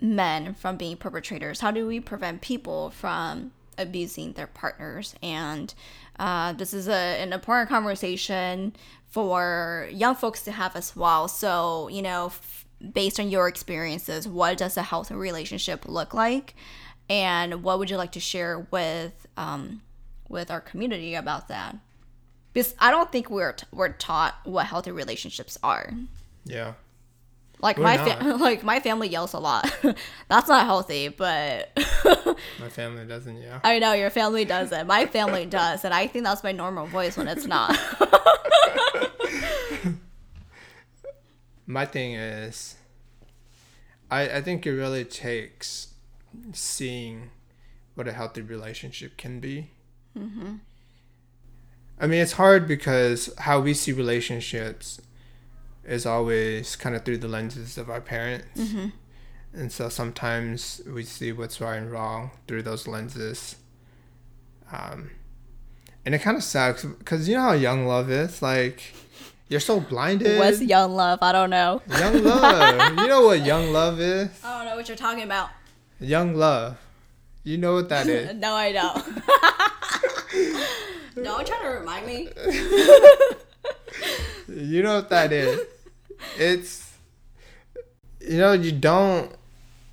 men 0.01 0.55
from 0.55 0.77
being 0.77 0.97
perpetrators? 0.97 1.61
How 1.61 1.71
do 1.71 1.87
we 1.87 2.01
prevent 2.01 2.43
people 2.43 2.91
from 2.91 3.53
abusing 3.79 4.35
their 4.35 4.47
partners? 4.47 5.15
And 5.23 5.73
uh, 6.19 6.53
this 6.53 6.75
is 6.75 6.87
a, 6.87 6.93
an 6.93 7.33
important 7.33 7.71
conversation 7.71 8.77
for 9.07 9.89
young 9.91 10.15
folks 10.15 10.43
to 10.43 10.53
have 10.53 10.77
as 10.77 10.95
well. 10.95 11.29
So, 11.29 11.89
you 11.89 12.03
know, 12.03 12.27
f- 12.27 12.67
based 12.93 13.19
on 13.19 13.31
your 13.31 13.49
experiences, 13.49 14.29
what 14.29 14.59
does 14.59 14.77
a 14.77 14.83
healthy 14.83 15.15
relationship 15.15 15.89
look 15.89 16.13
like? 16.13 16.55
And 17.09 17.65
what 17.65 17.79
would 17.79 17.89
you 17.89 17.97
like 17.97 18.13
to 18.13 18.21
share 18.21 18.67
with 18.71 19.27
um, 19.39 19.81
with 20.33 20.51
our 20.51 20.61
community 20.61 21.15
about 21.15 21.47
that? 21.49 21.77
Because 22.53 22.75
I 22.81 22.91
don't 22.91 23.13
think 23.13 23.31
we're 23.31 23.53
t- 23.53 23.67
we're 23.73 23.93
taught 23.93 24.35
what 24.45 24.67
healthy 24.67 24.91
relationships 24.91 25.57
are. 25.63 25.91
Yeah. 26.45 26.73
Like 27.61 27.77
We're 27.77 27.85
my 27.85 27.99
fa- 27.99 28.37
like 28.41 28.65
my 28.65 28.81
family 28.81 29.09
yells 29.09 29.35
a 29.35 29.39
lot. 29.39 29.73
That's 30.29 30.49
not 30.49 30.67
healthy, 30.67 31.09
but 31.09 31.71
My 32.59 32.69
family 32.69 33.07
doesn't, 33.07 33.41
yeah. 33.41 33.61
I 33.63 33.79
know 33.79 33.93
your 33.93 34.11
family 34.11 34.45
doesn't. 34.45 34.87
My 34.87 35.07
family 35.07 35.47
does, 35.47 35.85
and 35.85 35.95
I 35.95 36.07
think 36.09 36.25
that's 36.25 36.43
my 36.43 36.51
normal 36.51 36.87
voice 36.87 37.17
when 37.17 37.29
it's 37.29 37.47
not. 37.47 37.79
my 41.67 41.87
thing 41.87 42.15
is 42.15 42.77
I, 44.11 44.39
I 44.39 44.43
think 44.43 44.67
it 44.67 44.73
really 44.73 45.05
takes 45.05 45.95
seeing 46.53 47.31
what 47.95 48.09
a 48.09 48.13
healthy 48.13 48.43
relationship 48.43 49.17
can 49.17 49.39
be 49.39 49.71
mm-hmm. 50.19 50.55
i 52.01 52.07
mean 52.07 52.21
it's 52.21 52.33
hard 52.33 52.67
because 52.67 53.33
how 53.39 53.61
we 53.61 53.75
see 53.75 53.93
relationships 53.93 55.01
is 55.85 56.07
always 56.07 56.77
kind 56.77 56.95
of 56.95 57.05
through 57.05 57.19
the 57.19 57.29
lenses 57.29 57.77
of 57.77 57.91
our 57.91 58.01
parents 58.01 58.73
and 59.55 59.71
so 59.71 59.89
sometimes 59.89 60.81
we 60.87 61.03
see 61.03 61.33
what's 61.33 61.61
right 61.61 61.77
and 61.77 61.91
wrong 61.91 62.31
through 62.47 62.63
those 62.63 62.87
lenses 62.87 63.57
um, 64.73 65.11
and 66.05 66.15
it 66.15 66.19
kind 66.21 66.37
of 66.37 66.43
sucks 66.43 66.85
because 66.85 67.29
you 67.29 67.37
know 67.37 67.43
how 67.43 67.53
young 67.53 67.87
love 67.87 68.11
is. 68.11 68.43
Like, 68.43 68.83
you're 69.49 69.61
so 69.61 69.81
blinded. 69.81 70.39
What's 70.39 70.61
young 70.61 70.95
love? 70.95 71.21
I 71.23 71.33
don't 71.33 71.51
know. 71.51 71.83
young 71.89 72.25
love? 72.25 72.99
you 72.99 73.07
know 73.07 73.27
what 73.27 73.45
young 73.45 73.73
love 73.73 74.01
is? 74.01 74.31
I 74.43 74.59
don't 74.59 74.67
know 74.67 74.77
what 74.77 74.89
you're 74.89 74.97
talking 74.97 75.25
about. 75.25 75.51
Young 76.01 76.35
love. 76.35 76.79
You 77.45 77.59
know 77.59 77.75
what 77.75 77.89
that 77.89 78.07
is? 78.07 78.35
No, 78.41 78.55
I 78.55 78.73
don't. 78.73 78.97
no, 81.17 81.39
I'm 81.39 81.45
trying 81.45 81.63
to 81.63 81.69
remind 81.69 82.07
me. 82.07 82.29
you 84.49 84.83
know 84.83 84.97
what 84.97 85.11
that 85.11 85.33
is? 85.33 85.61
It's 86.39 86.93
you 88.21 88.39
know 88.39 88.53
you 88.53 88.73
don't 88.73 89.33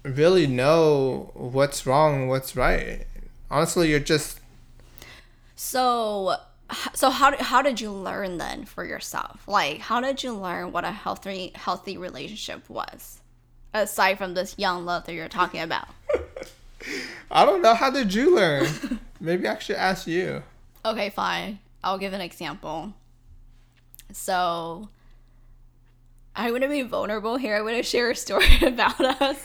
really 0.04 0.47
know 0.47 1.32
what's 1.34 1.86
wrong, 1.86 2.28
what's 2.28 2.56
right. 2.56 3.06
Honestly, 3.52 3.89
you're 3.89 3.99
just 3.99 4.39
So, 5.56 6.36
so 6.93 7.10
how 7.10 7.32
did 7.32 7.41
how 7.41 7.62
did 7.62 7.82
you 7.82 7.91
learn 7.91 8.38
then 8.38 8.65
for 8.65 8.86
yourself? 8.86 9.47
Like, 9.47 9.80
how 9.80 9.99
did 9.99 10.23
you 10.23 10.34
learn 10.34 10.71
what 10.71 10.86
a 10.86 10.91
healthy 10.91 11.52
healthy 11.56 11.97
relationship 11.97 12.69
was, 12.69 13.19
aside 13.73 14.17
from 14.17 14.34
this 14.36 14.56
young 14.58 14.86
love 14.86 15.06
that 15.06 15.13
you're 15.13 15.28
talking 15.28 15.62
about? 15.62 15.88
I 17.32 17.45
don't 17.45 17.62
know. 17.62 17.75
How 17.75 17.89
did 17.89 18.13
you 18.13 18.36
learn? 18.36 18.67
Maybe 19.20 19.48
I 19.48 19.58
should 19.60 19.76
ask 19.76 20.08
you. 20.08 20.44
Okay, 20.86 21.10
fine. 21.10 21.60
I'll 21.84 21.98
give 21.98 22.14
an 22.14 22.22
example. 22.22 22.94
So, 24.12 24.90
I'm 26.36 26.54
gonna 26.54 26.70
be 26.70 26.84
vulnerable 26.84 27.38
here. 27.38 27.56
I'm 27.56 27.66
gonna 27.66 27.84
share 27.84 28.12
a 28.12 28.16
story 28.16 28.48
about 28.62 29.00
us. 29.02 29.40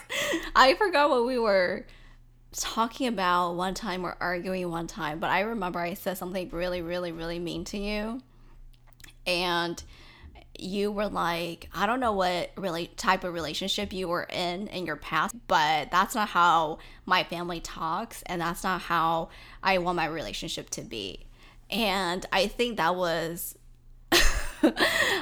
I 0.54 0.74
forgot 0.74 1.10
what 1.10 1.26
we 1.26 1.38
were 1.38 1.86
talking 2.52 3.08
about 3.08 3.54
one 3.54 3.74
time 3.74 4.04
or 4.04 4.16
arguing 4.20 4.70
one 4.70 4.86
time, 4.86 5.18
but 5.18 5.30
I 5.30 5.40
remember 5.40 5.80
I 5.80 5.94
said 5.94 6.18
something 6.18 6.48
really, 6.50 6.82
really, 6.82 7.12
really 7.12 7.38
mean 7.38 7.64
to 7.64 7.78
you. 7.78 8.22
And 9.26 9.82
you 10.58 10.92
were 10.92 11.08
like, 11.08 11.68
I 11.74 11.86
don't 11.86 12.00
know 12.00 12.12
what 12.12 12.50
really 12.56 12.86
type 12.86 13.24
of 13.24 13.34
relationship 13.34 13.92
you 13.92 14.08
were 14.08 14.24
in 14.24 14.68
in 14.68 14.86
your 14.86 14.96
past, 14.96 15.34
but 15.46 15.90
that's 15.90 16.14
not 16.14 16.28
how 16.28 16.78
my 17.06 17.24
family 17.24 17.60
talks, 17.60 18.22
and 18.26 18.40
that's 18.40 18.64
not 18.64 18.82
how 18.82 19.30
I 19.62 19.78
want 19.78 19.96
my 19.96 20.06
relationship 20.06 20.70
to 20.70 20.82
be. 20.82 21.26
And 21.70 22.24
I 22.32 22.46
think 22.46 22.76
that 22.76 22.94
was 22.94 23.56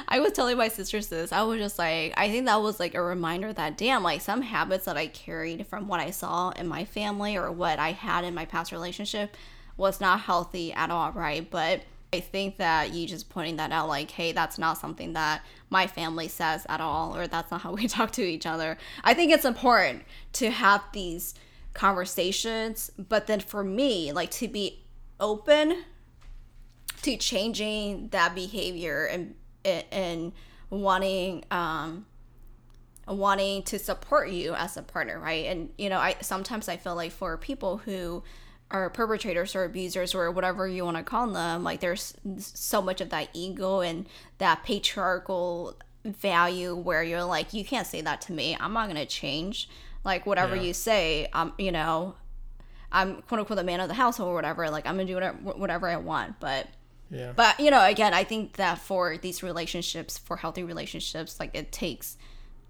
I 0.07 0.19
was 0.19 0.31
telling 0.33 0.57
my 0.57 0.67
sisters 0.67 1.07
this. 1.07 1.31
I 1.31 1.41
was 1.43 1.59
just 1.59 1.77
like, 1.77 2.13
I 2.17 2.29
think 2.29 2.45
that 2.45 2.61
was 2.61 2.79
like 2.79 2.95
a 2.95 3.01
reminder 3.01 3.51
that, 3.51 3.77
damn, 3.77 4.03
like 4.03 4.21
some 4.21 4.41
habits 4.41 4.85
that 4.85 4.97
I 4.97 5.07
carried 5.07 5.67
from 5.67 5.87
what 5.87 5.99
I 5.99 6.11
saw 6.11 6.51
in 6.51 6.67
my 6.67 6.85
family 6.85 7.35
or 7.35 7.51
what 7.51 7.79
I 7.79 7.91
had 7.91 8.23
in 8.23 8.33
my 8.33 8.45
past 8.45 8.71
relationship 8.71 9.35
was 9.75 9.99
not 9.99 10.21
healthy 10.21 10.71
at 10.73 10.91
all, 10.91 11.11
right? 11.11 11.49
But 11.49 11.81
I 12.13 12.19
think 12.19 12.57
that 12.57 12.93
you 12.93 13.07
just 13.07 13.29
pointing 13.29 13.55
that 13.55 13.71
out, 13.71 13.87
like, 13.87 14.11
hey, 14.11 14.33
that's 14.33 14.59
not 14.59 14.77
something 14.77 15.13
that 15.13 15.43
my 15.71 15.87
family 15.87 16.27
says 16.27 16.63
at 16.69 16.79
all, 16.79 17.17
or 17.17 17.25
that's 17.25 17.49
not 17.49 17.61
how 17.61 17.73
we 17.73 17.87
talk 17.97 18.11
to 18.11 18.21
each 18.21 18.45
other. 18.45 18.77
I 19.03 19.15
think 19.15 19.31
it's 19.31 19.45
important 19.45 20.03
to 20.33 20.51
have 20.51 20.83
these 20.93 21.33
conversations, 21.73 22.91
but 22.97 23.25
then 23.25 23.39
for 23.39 23.63
me, 23.63 24.11
like, 24.11 24.29
to 24.31 24.47
be 24.47 24.83
open 25.19 25.83
to 27.01 27.17
changing 27.17 28.09
that 28.09 28.35
behavior 28.35 29.05
and 29.05 29.33
and 29.65 30.33
wanting 30.69 31.43
um 31.51 32.05
wanting 33.07 33.63
to 33.63 33.79
support 33.79 34.29
you 34.29 34.53
as 34.53 34.77
a 34.77 34.81
partner 34.81 35.19
right 35.19 35.45
and 35.45 35.69
you 35.77 35.89
know 35.89 35.99
i 35.99 36.15
sometimes 36.21 36.67
i 36.69 36.77
feel 36.77 36.95
like 36.95 37.11
for 37.11 37.37
people 37.37 37.77
who 37.77 38.23
are 38.73 38.89
perpetrators 38.89 39.55
or 39.55 39.63
abusers 39.63 40.15
or 40.15 40.31
whatever 40.31 40.67
you 40.67 40.83
want 40.83 40.97
to 40.97 41.03
call 41.03 41.27
them 41.27 41.63
like 41.63 41.79
there's 41.79 42.15
so 42.39 42.81
much 42.81 42.99
of 42.99 43.09
that 43.09 43.29
ego 43.33 43.79
and 43.81 44.07
that 44.39 44.63
patriarchal 44.63 45.77
value 46.03 46.75
where 46.75 47.03
you're 47.03 47.23
like 47.23 47.53
you 47.53 47.63
can't 47.63 47.87
say 47.87 48.01
that 48.01 48.19
to 48.19 48.33
me 48.33 48.57
i'm 48.59 48.73
not 48.73 48.85
going 48.85 48.97
to 48.97 49.05
change 49.05 49.69
like 50.03 50.25
whatever 50.25 50.55
Yeah. 50.55 50.63
you 50.63 50.73
say 50.73 51.27
um 51.33 51.53
you 51.57 51.71
know 51.71 52.15
i'm 52.91 53.21
quote 53.21 53.39
unquote 53.39 53.57
the 53.57 53.63
man 53.63 53.79
of 53.79 53.87
the 53.87 53.93
household 53.93 54.31
or 54.31 54.33
whatever 54.33 54.69
like 54.69 54.85
i'm 54.87 54.95
gonna 54.95 55.05
do 55.05 55.13
whatever, 55.13 55.37
whatever 55.37 55.87
i 55.87 55.95
want 55.97 56.39
but 56.39 56.67
Yeah. 57.11 57.31
but 57.35 57.59
you 57.59 57.69
know 57.71 57.85
again 57.85 58.13
i 58.13 58.23
think 58.23 58.57
that 58.57 58.79
for 58.79 59.17
these 59.17 59.43
relationships 59.43 60.17
for 60.17 60.35
healthy 60.35 60.63
relationships 60.63 61.39
like 61.39 61.51
it 61.55 61.71
takes 61.71 62.17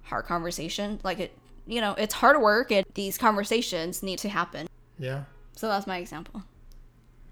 hard 0.04 0.26
conversation 0.26 1.00
like 1.04 1.20
it 1.20 1.38
you 1.66 1.80
know 1.80 1.96
it's 1.98 2.14
hard 2.14 2.40
work 2.42 2.72
and 2.72 2.86
these 2.94 3.18
conversations 3.18 4.04
need 4.04 4.20
to 4.20 4.30
happen 4.30 4.68
yeah. 5.00 5.24
So 5.56 5.68
that's 5.68 5.88
my 5.88 5.98
example 5.98 6.44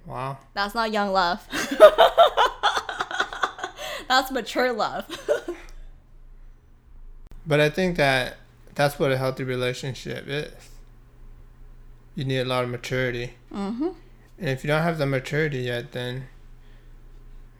Wow. 0.05 0.37
that's 0.53 0.73
not 0.73 0.91
young 0.91 1.11
love 1.11 1.45
that's 4.07 4.31
mature 4.31 4.71
love 4.73 5.05
But 7.45 7.59
I 7.59 7.69
think 7.69 7.97
that 7.97 8.37
that's 8.75 8.99
what 8.99 9.11
a 9.11 9.17
healthy 9.17 9.43
relationship 9.43 10.25
is. 10.27 10.51
You 12.15 12.25
need 12.25 12.39
a 12.39 12.45
lot 12.45 12.63
of 12.63 12.69
maturity. 12.69 13.33
mm-hmm. 13.51 13.89
And 14.39 14.49
if 14.49 14.63
you 14.63 14.67
don't 14.67 14.83
have 14.83 14.97
the 14.97 15.05
maturity 15.05 15.59
yet, 15.59 15.91
then 15.91 16.27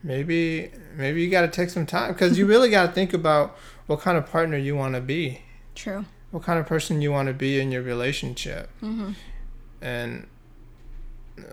maybe 0.03 0.71
maybe 0.95 1.21
you 1.21 1.29
got 1.29 1.41
to 1.41 1.47
take 1.47 1.69
some 1.69 1.85
time 1.85 2.13
because 2.13 2.37
you 2.37 2.45
really 2.45 2.69
got 2.69 2.87
to 2.87 2.91
think 2.91 3.13
about 3.13 3.55
what 3.87 3.99
kind 4.01 4.17
of 4.17 4.29
partner 4.29 4.57
you 4.57 4.75
want 4.75 4.95
to 4.95 5.01
be, 5.01 5.41
true 5.75 6.05
what 6.31 6.43
kind 6.43 6.59
of 6.59 6.65
person 6.65 7.01
you 7.01 7.11
want 7.11 7.27
to 7.27 7.33
be 7.33 7.59
in 7.59 7.71
your 7.71 7.81
relationship. 7.81 8.69
mm-hmm. 8.81 9.11
And 9.81 10.27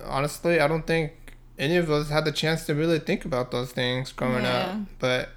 honestly, 0.05 0.61
I 0.61 0.68
don't 0.68 0.87
think 0.87 1.12
any 1.59 1.77
of 1.77 1.90
us 1.90 2.09
had 2.11 2.24
the 2.24 2.33
chance 2.33 2.66
to 2.66 2.74
really 2.74 2.98
think 2.98 3.24
about 3.24 3.51
those 3.51 3.72
things 3.72 4.12
growing 4.12 4.44
Yeah. 4.44 4.59
up. 4.59 4.87
But 4.98 5.29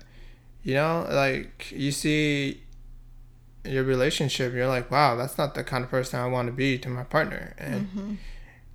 you 0.64 0.76
know, 0.76 1.08
like 1.10 1.72
you 1.72 1.92
see 1.92 2.62
your 3.66 3.84
relationship, 3.84 4.54
you're 4.54 4.68
like, 4.68 4.90
wow, 4.92 5.16
that's 5.16 5.38
not 5.38 5.54
the 5.56 5.64
kind 5.64 5.84
of 5.84 5.90
person 5.90 6.20
I 6.20 6.28
want 6.28 6.48
to 6.48 6.52
be 6.52 6.78
to 6.80 6.90
my 6.90 7.04
partner. 7.04 7.54
And 7.58 7.88
Mm-hmm. 7.88 8.14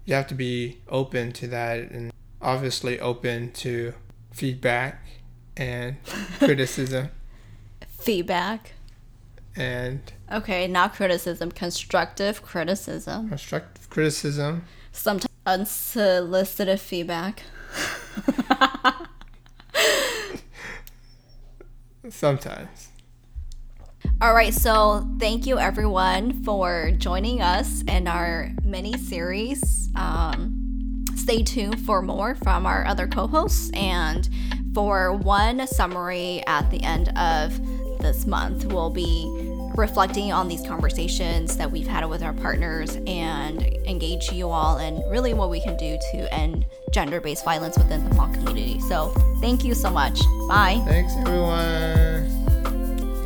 you 0.04 0.14
have 0.14 0.26
to 0.28 0.34
be 0.34 0.78
open 0.88 1.32
to 1.32 1.46
that 1.48 1.90
and 1.90 2.12
obviously 2.42 2.98
open 3.00 3.50
to 3.52 3.94
feedback 4.32 5.02
and 5.56 5.96
criticism 6.38 7.08
feedback 7.98 8.72
and 9.56 10.12
okay 10.30 10.66
not 10.66 10.94
criticism 10.94 11.50
constructive 11.50 12.42
criticism 12.42 13.28
constructive 13.28 13.88
criticism. 13.88 14.64
sometimes 14.92 15.26
unsolicited 15.46 16.80
feedback 16.80 17.42
Sometimes. 22.08 22.90
All 24.20 24.34
right, 24.34 24.54
so 24.54 25.06
thank 25.18 25.46
you 25.46 25.58
everyone 25.58 26.44
for 26.44 26.92
joining 26.96 27.42
us 27.42 27.82
in 27.82 28.06
our 28.06 28.50
mini 28.62 28.96
series. 28.96 29.90
Um, 29.96 31.04
stay 31.16 31.42
tuned 31.42 31.80
for 31.80 32.00
more 32.02 32.34
from 32.36 32.64
our 32.64 32.86
other 32.86 33.06
co 33.08 33.26
hosts 33.26 33.70
and 33.74 34.28
for 34.72 35.12
one 35.12 35.66
summary 35.66 36.42
at 36.46 36.70
the 36.70 36.82
end 36.82 37.08
of 37.18 37.60
this 38.00 38.26
month. 38.26 38.66
We'll 38.66 38.90
be 38.90 39.45
reflecting 39.76 40.32
on 40.32 40.48
these 40.48 40.62
conversations 40.66 41.56
that 41.56 41.70
we've 41.70 41.86
had 41.86 42.04
with 42.08 42.22
our 42.22 42.32
partners 42.32 42.96
and 43.06 43.62
engage 43.86 44.32
you 44.32 44.48
all 44.48 44.78
in 44.78 44.96
really 45.10 45.34
what 45.34 45.50
we 45.50 45.60
can 45.60 45.76
do 45.76 45.98
to 46.12 46.34
end 46.34 46.66
gender 46.92 47.20
based 47.20 47.44
violence 47.44 47.76
within 47.76 48.08
the 48.08 48.14
Hmong 48.14 48.34
community. 48.34 48.80
So, 48.80 49.08
thank 49.40 49.64
you 49.64 49.74
so 49.74 49.90
much. 49.90 50.18
Bye. 50.48 50.82
Thanks, 50.86 51.12
everyone. 51.16 52.46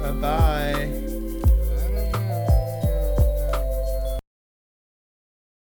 Bye 0.00 0.12
bye. 0.12 1.09